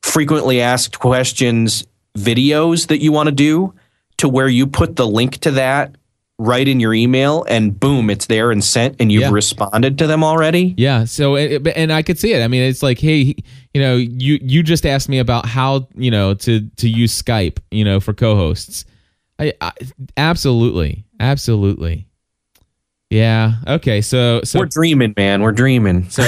[0.02, 3.72] frequently asked questions videos that you want to do
[4.16, 5.94] to where you put the link to that
[6.40, 9.30] right in your email and boom it's there and sent and you've yeah.
[9.30, 10.74] responded to them already?
[10.76, 12.42] Yeah so eh, eh, and i could see it.
[12.42, 13.36] I mean it's like hey
[13.74, 17.58] you know you you just asked me about how you know to to use skype
[17.70, 18.86] you know for co-hosts.
[19.38, 19.72] I, I
[20.16, 22.06] absolutely absolutely.
[23.10, 26.08] Yeah okay so so we're dreaming man we're dreaming.
[26.08, 26.22] So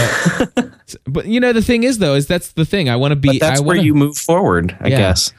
[1.07, 2.91] but you know the thing is though is that's the thing.
[2.91, 4.99] I want to be but that's I wanna, where you move forward i yeah.
[4.99, 5.32] guess.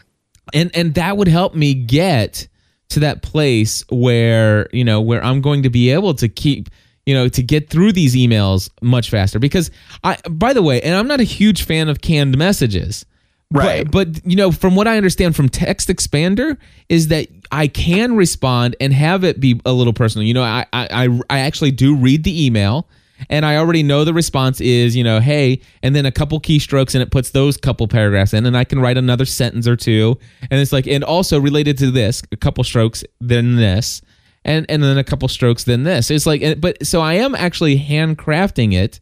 [0.52, 2.48] And and that would help me get
[2.94, 6.70] to that place where you know where I'm going to be able to keep
[7.06, 9.72] you know to get through these emails much faster because
[10.04, 13.06] I by the way and I'm not a huge fan of canned messages
[13.54, 13.90] Right.
[13.90, 16.58] But, but you know, from what I understand from TextExpander,
[16.90, 20.28] is that I can respond and have it be a little personal.
[20.28, 22.88] You know, I I I actually do read the email
[23.30, 26.94] and I already know the response is, you know, hey, and then a couple keystrokes
[26.96, 30.18] and it puts those couple paragraphs in, and I can write another sentence or two.
[30.50, 34.02] And it's like, and also related to this, a couple strokes, then this,
[34.46, 36.12] and and then a couple strokes, then this.
[36.12, 39.00] It's like, but so I am actually handcrafting it.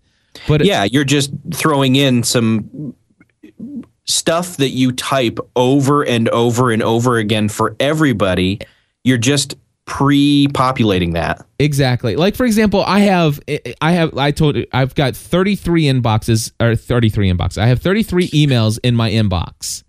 [0.47, 2.95] But yeah, you're just throwing in some
[4.05, 8.59] stuff that you type over and over and over again for everybody.
[9.03, 9.55] You're just
[9.86, 11.46] pre-populating that.
[11.60, 12.16] Exactly.
[12.16, 13.40] Like for example, I have
[13.82, 17.58] I have I told I've got 33 inboxes or 33 inboxes.
[17.58, 19.84] I have 33 emails in my inbox.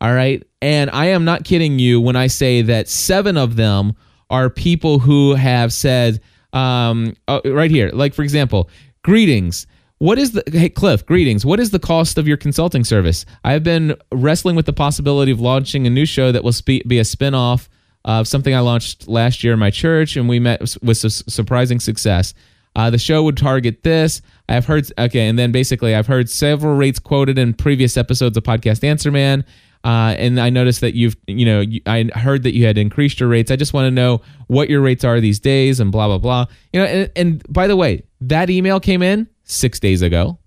[0.00, 0.42] All right?
[0.60, 3.94] And I am not kidding you when I say that 7 of them
[4.28, 6.20] are people who have said
[6.52, 7.90] um oh, right here.
[7.92, 8.68] Like for example,
[9.02, 9.66] greetings.
[9.98, 11.06] What is the hey Cliff?
[11.06, 11.46] Greetings.
[11.46, 13.24] What is the cost of your consulting service?
[13.44, 16.86] I have been wrestling with the possibility of launching a new show that will spe-
[16.86, 17.70] be a spin-off
[18.06, 22.32] of something I launched last year in my church, and we met with surprising success.
[22.76, 24.22] Uh, the show would target this.
[24.48, 28.44] I've heard okay, and then basically I've heard several rates quoted in previous episodes of
[28.44, 29.44] Podcast Answer Man.
[29.82, 33.20] Uh, and I noticed that you've, you know, you, I heard that you had increased
[33.20, 33.50] your rates.
[33.50, 36.46] I just want to know what your rates are these days, and blah blah blah.
[36.72, 40.38] You know, and, and by the way, that email came in six days ago.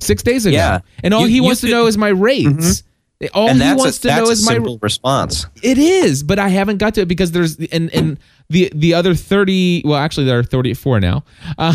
[0.00, 0.80] Six days ago, yeah.
[1.02, 2.48] and all you, he wants to know is my rates.
[2.48, 2.88] Mm-hmm.
[3.32, 5.46] All and he wants a, to know is my response.
[5.62, 8.18] It is, but I haven't got to it because there's and and
[8.50, 9.82] the the other thirty.
[9.84, 11.24] Well, actually, there are thirty four now.
[11.56, 11.74] Uh,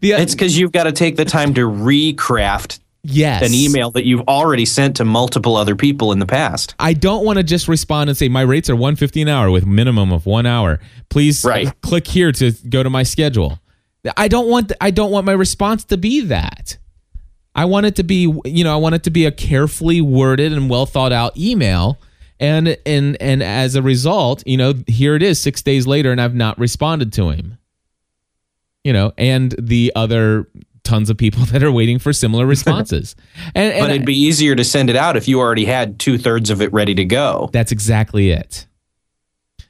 [0.00, 2.80] the, it's because you've got to take the time to recraft.
[3.02, 3.42] Yes.
[3.42, 6.74] An email that you've already sent to multiple other people in the past.
[6.78, 9.64] I don't want to just respond and say my rates are 150 an hour with
[9.64, 10.78] minimum of 1 hour.
[11.08, 11.72] Please right.
[11.80, 13.60] click here to go to my schedule.
[14.16, 16.78] I don't want I don't want my response to be that.
[17.54, 20.52] I want it to be, you know, I want it to be a carefully worded
[20.52, 21.98] and well thought out email.
[22.40, 26.20] And and and as a result, you know, here it is 6 days later and
[26.20, 27.58] I've not responded to him.
[28.84, 30.48] You know, and the other
[30.84, 33.16] tons of people that are waiting for similar responses.
[33.54, 36.18] and, and but it'd be easier to send it out if you already had two
[36.18, 37.50] thirds of it ready to go.
[37.52, 38.66] That's exactly it.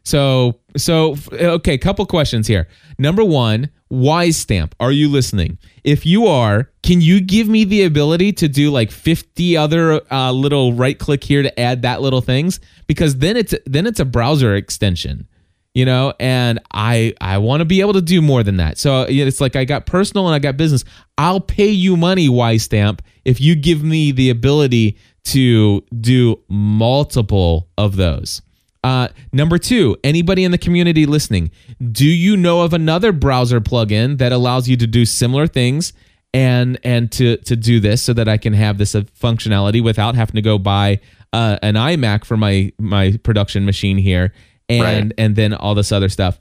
[0.05, 2.69] So so okay, couple questions here.
[2.99, 5.59] Number one, WiseStamp, are you listening?
[5.83, 10.31] If you are, can you give me the ability to do like 50 other uh,
[10.33, 12.61] little right click here to add that little things?
[12.87, 15.27] Because then it's then it's a browser extension,
[15.73, 18.77] you know, and I I want to be able to do more than that.
[18.77, 20.85] So it's like I got personal and I got business.
[21.17, 27.97] I'll pay you money, WiseStamp, if you give me the ability to do multiple of
[27.97, 28.43] those.
[28.89, 31.51] Uh, number two, anybody in the community listening,
[31.93, 35.93] do you know of another browser plugin that allows you to do similar things
[36.33, 40.15] and and to to do this so that I can have this uh, functionality without
[40.15, 41.01] having to go buy
[41.35, 44.33] uh, an iMac for my my production machine here
[44.71, 45.13] and right.
[45.19, 46.41] and then all this other stuff.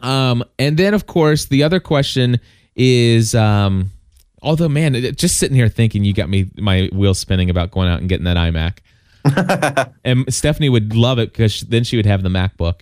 [0.00, 2.40] Um, and then of course the other question
[2.74, 3.90] is um,
[4.40, 8.00] although man, just sitting here thinking you got me my wheels spinning about going out
[8.00, 8.78] and getting that iMac.
[10.04, 12.80] and Stephanie would love it because then she would have the MacBook.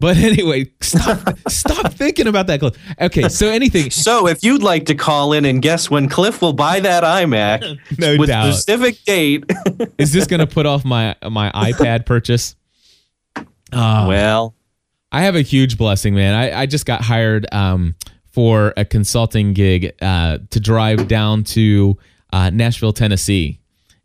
[0.00, 2.76] But anyway, stop, stop thinking about that, Cliff.
[3.00, 3.90] Okay, so anything.
[3.90, 7.78] So if you'd like to call in and guess when Cliff will buy that iMac
[7.98, 8.52] no with doubt.
[8.54, 9.44] specific date,
[9.98, 12.54] is this going to put off my my iPad purchase?
[13.72, 14.54] Oh, well,
[15.10, 16.34] I have a huge blessing, man.
[16.34, 17.96] I, I just got hired um,
[18.30, 21.98] for a consulting gig uh, to drive down to
[22.32, 23.60] uh, Nashville, Tennessee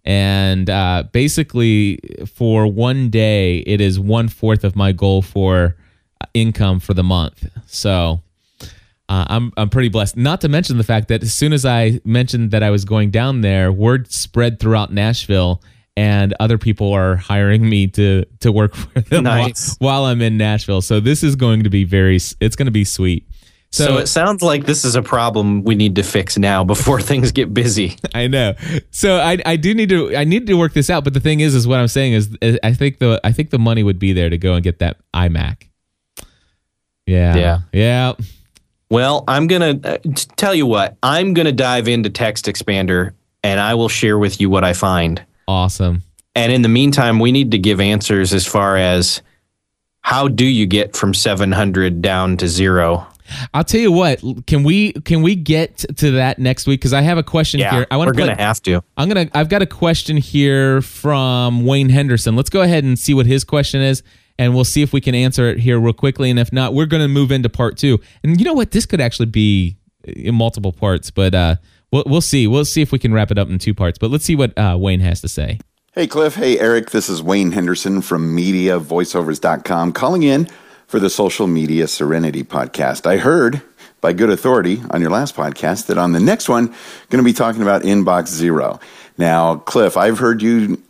[0.06, 5.76] and uh, basically for one day it is one fourth of my goal for
[6.22, 7.47] uh, income for the month.
[7.68, 8.22] So
[9.10, 10.18] uh, I'm, I'm pretty blessed.
[10.18, 13.12] Not to mention the fact that as soon as i mentioned that i was going
[13.12, 15.62] down there word spread throughout nashville
[15.95, 19.76] and other people are hiring me to to work for them nice.
[19.78, 20.82] while, while i'm in nashville.
[20.82, 23.28] So this is going to be very it's going to be sweet
[23.74, 27.01] so, so, it sounds like this is a problem we need to fix now before
[27.01, 27.97] things get busy.
[28.13, 28.53] I know.
[28.91, 31.03] So I, I do need to I need to work this out.
[31.03, 33.49] But the thing is, is what I'm saying is, is I think the I think
[33.49, 35.69] the money would be there to go and get that iMac.
[37.07, 37.36] Yeah.
[37.36, 37.59] Yeah.
[37.74, 38.13] Yeah.
[38.91, 39.97] Well, I'm gonna uh,
[40.36, 40.95] tell you what.
[41.01, 43.13] I'm gonna dive into TextExpander,
[43.43, 45.19] and I will share with you what I find.
[45.47, 46.03] Awesome.
[46.36, 49.24] And in the meantime, we need to give answers as far as
[50.01, 53.07] how do you get from 700 down to zero
[53.53, 54.21] I'll tell you what.
[54.47, 56.80] Can we can we get to that next week?
[56.80, 57.88] Because I have a question yeah, here.
[57.89, 58.07] I want.
[58.07, 58.84] We're gonna have to.
[58.97, 59.30] I'm gonna.
[59.34, 62.36] I've got a question here from Wayne Henderson.
[62.36, 64.03] Let's go ahead and see what his question is,
[64.38, 66.30] and we'll see if we can answer it here real quickly.
[66.30, 67.99] And if not, we're gonna move into part two.
[68.24, 68.71] And you know what?
[68.71, 71.55] This could actually be in multiple parts, but uh,
[71.91, 72.47] we'll, we'll see.
[72.47, 73.97] We'll see if we can wrap it up in two parts.
[73.97, 75.59] But let's see what uh, Wayne has to say.
[75.93, 76.34] Hey, Cliff.
[76.36, 76.89] Hey, Erik.
[76.89, 80.49] This is Wayne Henderson from MediaVoiceovers.com calling in
[80.93, 83.07] for the Social Media Serenity podcast.
[83.07, 83.63] I heard
[83.99, 87.33] by good authority on your last podcast that on the next one, going to be
[87.33, 88.79] talking about Inbox Zero.
[89.17, 90.83] Now, Cliff, I've heard you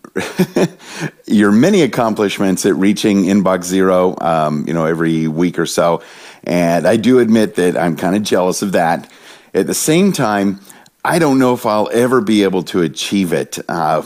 [1.25, 6.03] your many accomplishments at reaching inbox zero, um, you know, every week or so.
[6.43, 9.09] And I do admit that I'm kind of jealous of that.
[9.53, 10.59] At the same time,
[11.05, 13.57] I don't know if I'll ever be able to achieve it.
[13.69, 14.03] Uh,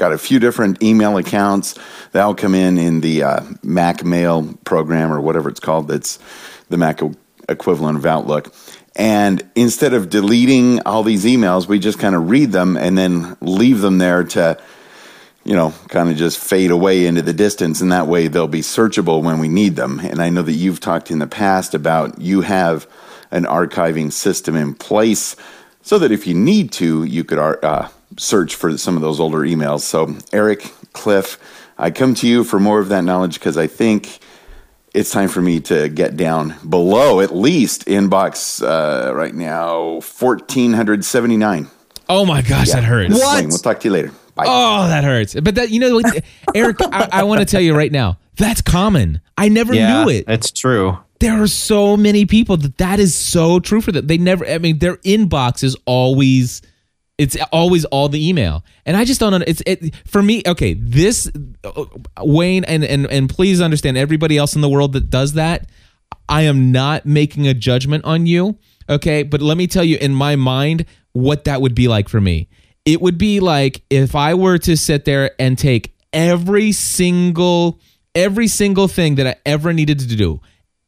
[0.00, 1.78] got a few different email accounts
[2.12, 5.88] that'll come in in the uh, Mac Mail program or whatever it's called.
[5.88, 6.18] That's
[6.70, 7.02] the Mac
[7.48, 8.52] equivalent of Outlook.
[8.96, 13.36] And instead of deleting all these emails, we just kind of read them and then
[13.42, 14.60] leave them there to
[15.42, 17.80] you know, kind of just fade away into the distance.
[17.80, 19.98] And that way they'll be searchable when we need them.
[19.98, 22.86] And I know that you've talked in the past about you have
[23.30, 25.36] an archiving system in place
[25.82, 27.88] so that if you need to, you could uh,
[28.20, 29.80] search for some of those older emails.
[29.80, 31.38] So, Erik, Cliff,
[31.78, 34.20] I come to you for more of that knowledge because I think
[34.92, 41.68] it's time for me to get down below at least inbox uh, right now 1479.
[42.08, 42.74] Oh my gosh, yeah.
[42.74, 43.14] that hurts.
[43.14, 43.46] What?
[43.46, 44.12] We'll talk to you later.
[44.34, 44.44] Bye.
[44.46, 45.34] Oh, that hurts.
[45.34, 46.00] But that you know
[46.54, 49.20] Erik, I, I want to tell you right now, that's common.
[49.38, 50.26] I never yeah, knew it.
[50.26, 50.98] That's true.
[51.20, 54.06] There are so many people that that is so true for them.
[54.06, 54.46] They never.
[54.46, 56.62] I mean, their inbox is always.
[57.20, 59.32] It's always all the email, and I just don't.
[59.32, 59.44] know.
[59.46, 60.42] It's it for me.
[60.46, 61.30] Okay, this
[61.64, 61.84] uh,
[62.20, 65.68] Wayne and and and please understand everybody else in the world that does that.
[66.28, 68.58] I am not making a judgment on you.
[68.88, 72.20] Okay, but let me tell you, in my mind, what that would be like for
[72.20, 72.48] me
[72.84, 77.80] it would be like if I were to sit there and take every single
[78.14, 80.40] every single thing that I ever needed to do,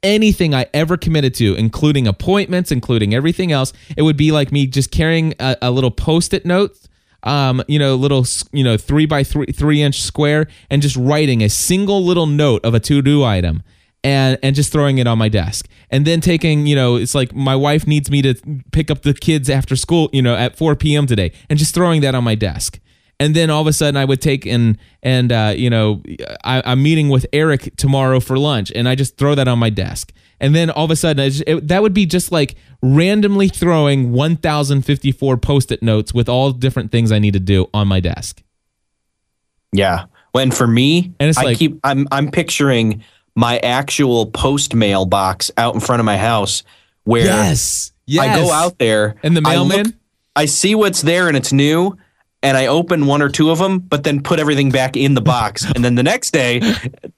[0.03, 4.67] anything I ever committed to, including appointments, including everything else, it would be like me
[4.67, 6.77] just carrying a, a little post-it note,
[7.23, 11.43] um, you know, little, you know, three by three, three inch square, and just writing
[11.43, 13.63] a single little note of a to-do item
[14.05, 15.69] and and just throwing it on my desk.
[15.91, 18.35] And then taking you know it's like my wife needs me to
[18.73, 22.01] pick up the kids after school you know at 4 p.m today and just throwing
[22.01, 22.81] that on my desk
[23.23, 26.03] and then all of a sudden i would take and and uh, you know
[26.45, 29.71] I, am meeting with erik tomorrow for lunch and i just throw that on my
[29.71, 33.49] desk and then all of a sudden just, it, that would be just like randomly
[33.49, 38.43] throwing 1054 post-it notes with all different things i need to do on my desk
[39.73, 43.03] yeah when for me and it's I like, keep i'm i'm picturing
[43.35, 46.63] my actual post mail box out in front of my house
[47.05, 48.23] where yes, yes.
[48.25, 49.79] I go out there and the mailman.
[49.79, 49.95] I, look,
[50.35, 51.97] I see what's there and it's new,
[52.43, 55.21] and I open one or two of them, but then put everything back in the
[55.33, 55.65] box.
[55.65, 56.61] and then the next day,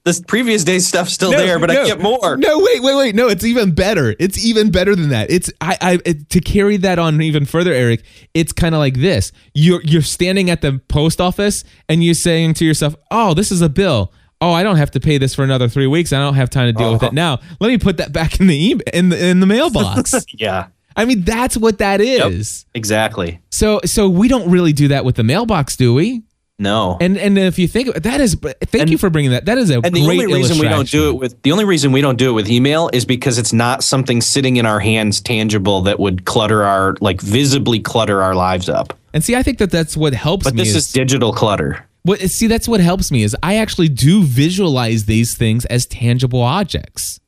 [0.05, 2.37] this previous day's stuff's still no, there, but no, I get more.
[2.37, 3.15] No, wait, wait, wait.
[3.15, 4.15] No, it's even better.
[4.19, 5.31] It's even better than that.
[5.31, 8.05] It's I, I it, to carry that on even further, Erik.
[8.35, 9.33] It's kind of like this.
[9.55, 13.63] You're you're standing at the post office and you're saying to yourself, "Oh, this is
[13.63, 16.13] a bill." oh, I don't have to pay this for another three weeks.
[16.13, 16.93] I don't have time to deal uh-huh.
[16.95, 17.37] with it uh-huh.
[17.37, 17.41] now.
[17.61, 20.15] Let me put that back in the e- in the in the mailbox.
[20.35, 20.67] yeah.
[20.97, 22.65] I mean, that's what that is.
[22.67, 23.41] Yep, exactly.
[23.51, 26.23] So so we don't really do that with the mailbox, do we?
[26.59, 26.97] No.
[27.01, 29.47] And and if you think that is thank and, you for bringing that.
[29.47, 31.91] That is a and the only reason we don't do it with the only reason
[31.91, 35.21] we don't do it with email is because it's not something sitting in our hands
[35.21, 38.97] tangible that would clutter our like visibly clutter our lives up.
[39.13, 40.61] And see, I think that that's what helps but me.
[40.61, 41.85] But this is, is digital clutter.
[42.03, 46.43] What see that's what helps me is I actually do visualize these things as tangible
[46.43, 47.19] objects.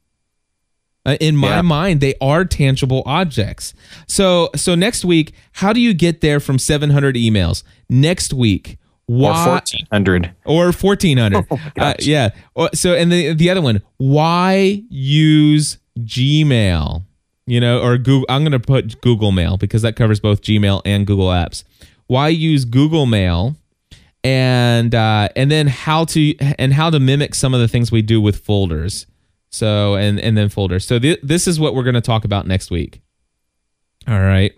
[1.06, 1.62] Uh, in my yeah.
[1.62, 3.74] mind, they are tangible objects.
[4.06, 7.62] So so next week, how do you get there from 700 emails?
[7.88, 12.30] Next week, why, or 1400 or 1400 oh uh, yeah
[12.74, 17.04] so and the the other one why use gmail
[17.46, 20.82] you know or google i'm going to put google mail because that covers both gmail
[20.84, 21.62] and google apps
[22.08, 23.54] why use google mail
[24.26, 28.02] and uh, and then how to and how to mimic some of the things we
[28.02, 29.06] do with folders.
[29.50, 30.86] So and and then folders.
[30.86, 33.00] So th- this is what we're going to talk about next week.
[34.08, 34.52] All right.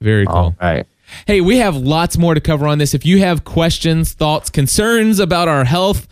[0.00, 0.36] Very cool.
[0.36, 0.86] All right.
[1.26, 2.92] Hey, we have lots more to cover on this.
[2.94, 6.06] If you have questions, thoughts, concerns about our health,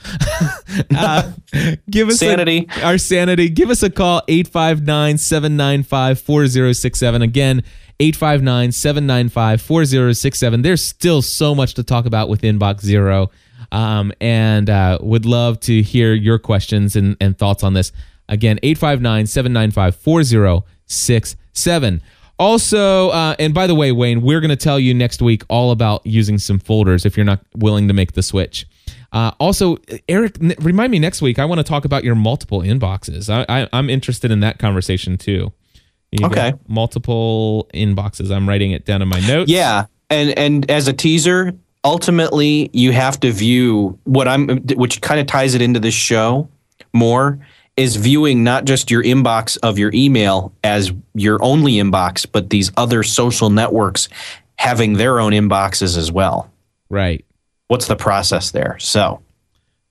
[0.96, 1.32] uh,
[1.90, 2.66] give us sanity.
[2.76, 3.48] A, our sanity.
[3.48, 7.22] Give us a call 859 795 4067.
[7.22, 7.62] Again,
[8.00, 10.62] 859 795 4067.
[10.62, 13.30] There's still so much to talk about with Inbox Zero.
[13.72, 17.92] Um, and uh, would love to hear your questions and, and thoughts on this.
[18.28, 22.02] Again, 859 795 4067.
[22.38, 25.70] Also, uh, and by the way, Wayne, we're going to tell you next week all
[25.70, 28.66] about using some folders if you're not willing to make the switch.
[29.12, 31.38] Uh, also, Erik, n- remind me next week.
[31.38, 33.30] I want to talk about your multiple inboxes.
[33.32, 35.52] I, I, I'm interested in that conversation too.
[36.12, 36.52] You Okay.
[36.68, 38.30] multiple inboxes.
[38.34, 39.50] I'm writing it down in my notes.
[39.50, 41.52] Yeah, and and as a teaser,
[41.86, 46.48] ultimately you have to view what I'm, which kind of ties it into this show
[46.92, 47.38] more,
[47.76, 52.72] is viewing not just your inbox of your email as your only inbox, but these
[52.76, 54.08] other social networks
[54.56, 56.50] having their own inboxes as well.
[56.90, 57.24] Right.
[57.68, 58.78] What's the process there?
[58.80, 59.22] So.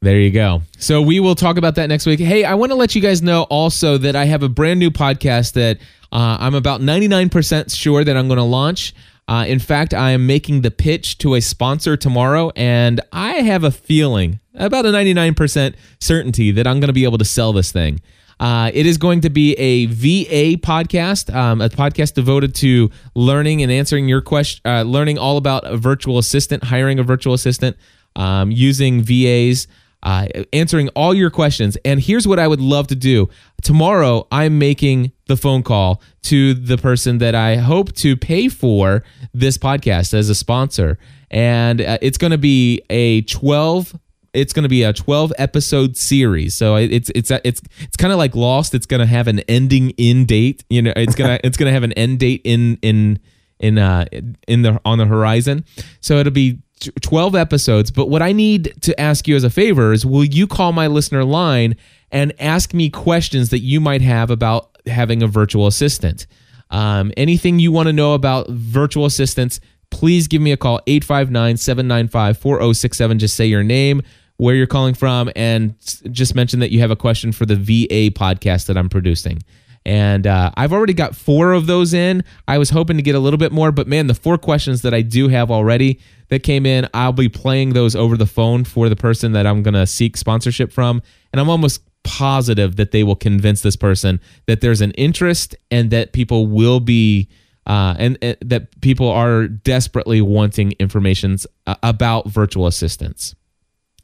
[0.01, 0.61] There you go.
[0.77, 2.19] So we will talk about that next week.
[2.19, 4.91] Hey, I want to let you guys know also that I have a brand new
[4.91, 5.77] podcast that
[6.11, 8.93] uh, I'm about 99% sure that I'm going to launch.
[9.27, 13.63] Uh, in fact, I am making the pitch to a sponsor tomorrow, and I have
[13.63, 17.71] a feeling, about a 99% certainty, that I'm going to be able to sell this
[17.71, 18.01] thing.
[18.39, 23.63] Uh, it is going to be a VA podcast, um, a podcast devoted to learning
[23.63, 27.77] and answering your question, uh, learning all about a virtual assistant, hiring a virtual assistant,
[28.15, 29.67] um, using VAs
[30.05, 31.77] uh, answering all your questions.
[31.83, 33.27] And here's what I would love to do.
[33.63, 39.03] Tomorrow, I'm making the phone call to the person that I hope to pay for
[39.33, 40.99] this podcast as a sponsor.
[41.31, 43.99] And uh, it's going to be a 12
[44.33, 48.19] it's going to be a 12 episode series so it's it's it's it's kind of
[48.19, 51.45] like lost it's going to have an ending in date you know it's going to
[51.47, 53.17] it's going to have an end date in in
[53.61, 54.03] in uh
[54.45, 55.63] in the on the horizon
[56.01, 56.59] so it'll be
[57.01, 60.47] 12 episodes but what i need to ask you as a favor is will you
[60.47, 61.75] call my listener line
[62.11, 66.25] and ask me questions that you might have about having a virtual assistant?
[66.69, 69.59] Um, anything you want to know about virtual assistants
[69.91, 74.01] please give me a call 859-795-4067 just say your name
[74.37, 75.75] where you're calling from and
[76.11, 79.43] just mention that you have a question for the va podcast that i'm producing
[79.85, 82.23] and uh, I've already got four of those in.
[82.47, 84.93] I was hoping to get a little bit more, but man, the four questions that
[84.93, 88.89] I do have already that came in, I'll be playing those over the phone for
[88.89, 91.03] the person that I'm going to seek sponsorship from.
[91.31, 95.91] And I'm almost positive that they will convince this person that there's an interest and
[95.91, 97.29] that people will be.
[97.67, 103.33] Uh, and, and that people are desperately wanting information about virtual assistants.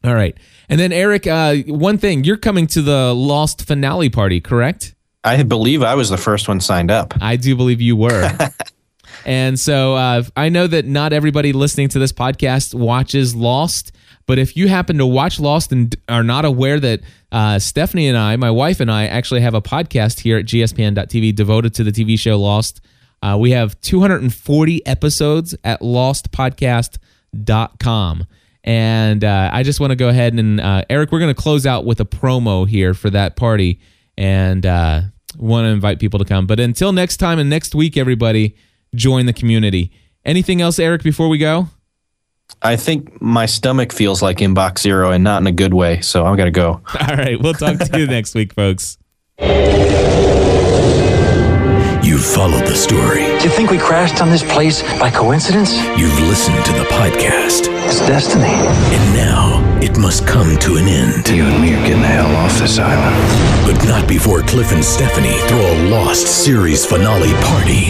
[0.03, 0.36] All right.
[0.67, 4.95] And then, Erik, uh, one thing you're coming to the Lost finale party, correct?
[5.24, 7.13] I believe I was the first one signed up.
[7.22, 8.36] I do believe you were.
[9.26, 13.91] and so uh, I know that not everybody listening to this podcast watches Lost,
[14.26, 17.01] but if you happen to watch Lost and are not aware that
[17.32, 21.36] uh, Stephanie and I, my wife and I, actually have a podcast here at gspn.tv
[21.36, 22.82] devoted to the TV show Lost.
[23.22, 28.26] Uh, we have 240 episodes at lostpodcast.com.
[28.63, 31.67] And uh, I just want to go ahead and, uh, Erik, we're going to close
[31.67, 33.80] out with a promo here for that party
[34.22, 35.01] and uh,
[35.39, 36.45] want to invite people to come.
[36.45, 38.55] But until next time and next week, everybody,
[38.93, 39.91] join the community.
[40.24, 41.69] Anything else, Erik, before we go?
[42.61, 46.01] I think my stomach feels like inbox zero and not in a good way.
[46.01, 46.82] So I'm going to go.
[46.99, 47.41] All right.
[47.41, 48.99] We'll talk to you next week, folks.
[52.22, 53.26] You've followed the story.
[53.39, 55.76] Do you think we crashed on this place by coincidence?
[55.97, 57.65] You've listened to the podcast.
[57.88, 58.43] It's destiny.
[58.45, 61.28] And now it must come to an end.
[61.28, 63.15] You and me are getting the hell off this island.
[63.65, 67.86] But not before Cliff and Stephanie throw a Lost series finale party.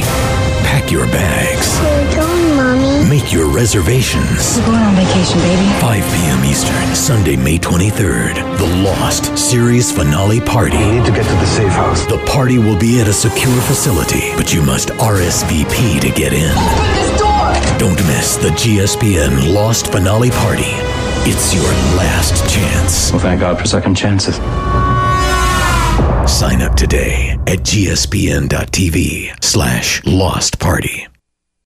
[0.63, 2.40] Pack your bags.
[2.61, 3.09] Where are you going, Mommy?
[3.09, 4.57] Make your reservations.
[4.59, 5.65] We're going on vacation, baby.
[5.81, 6.45] 5 p.m.
[6.45, 8.35] Eastern, Sunday, May 23rd.
[8.59, 10.77] The Lost series finale party.
[10.77, 12.05] We need to get to the safe house.
[12.05, 16.51] The party will be at a secure facility, but you must RSVP to get in.
[16.51, 17.79] Open this door!
[17.79, 20.71] Don't miss the GSPN Lost Finale Party.
[21.25, 21.63] It's your
[21.97, 23.11] last chance.
[23.11, 24.35] Well, thank God for second chances.
[26.31, 31.07] Sign up today at gspn.tv slash lost party.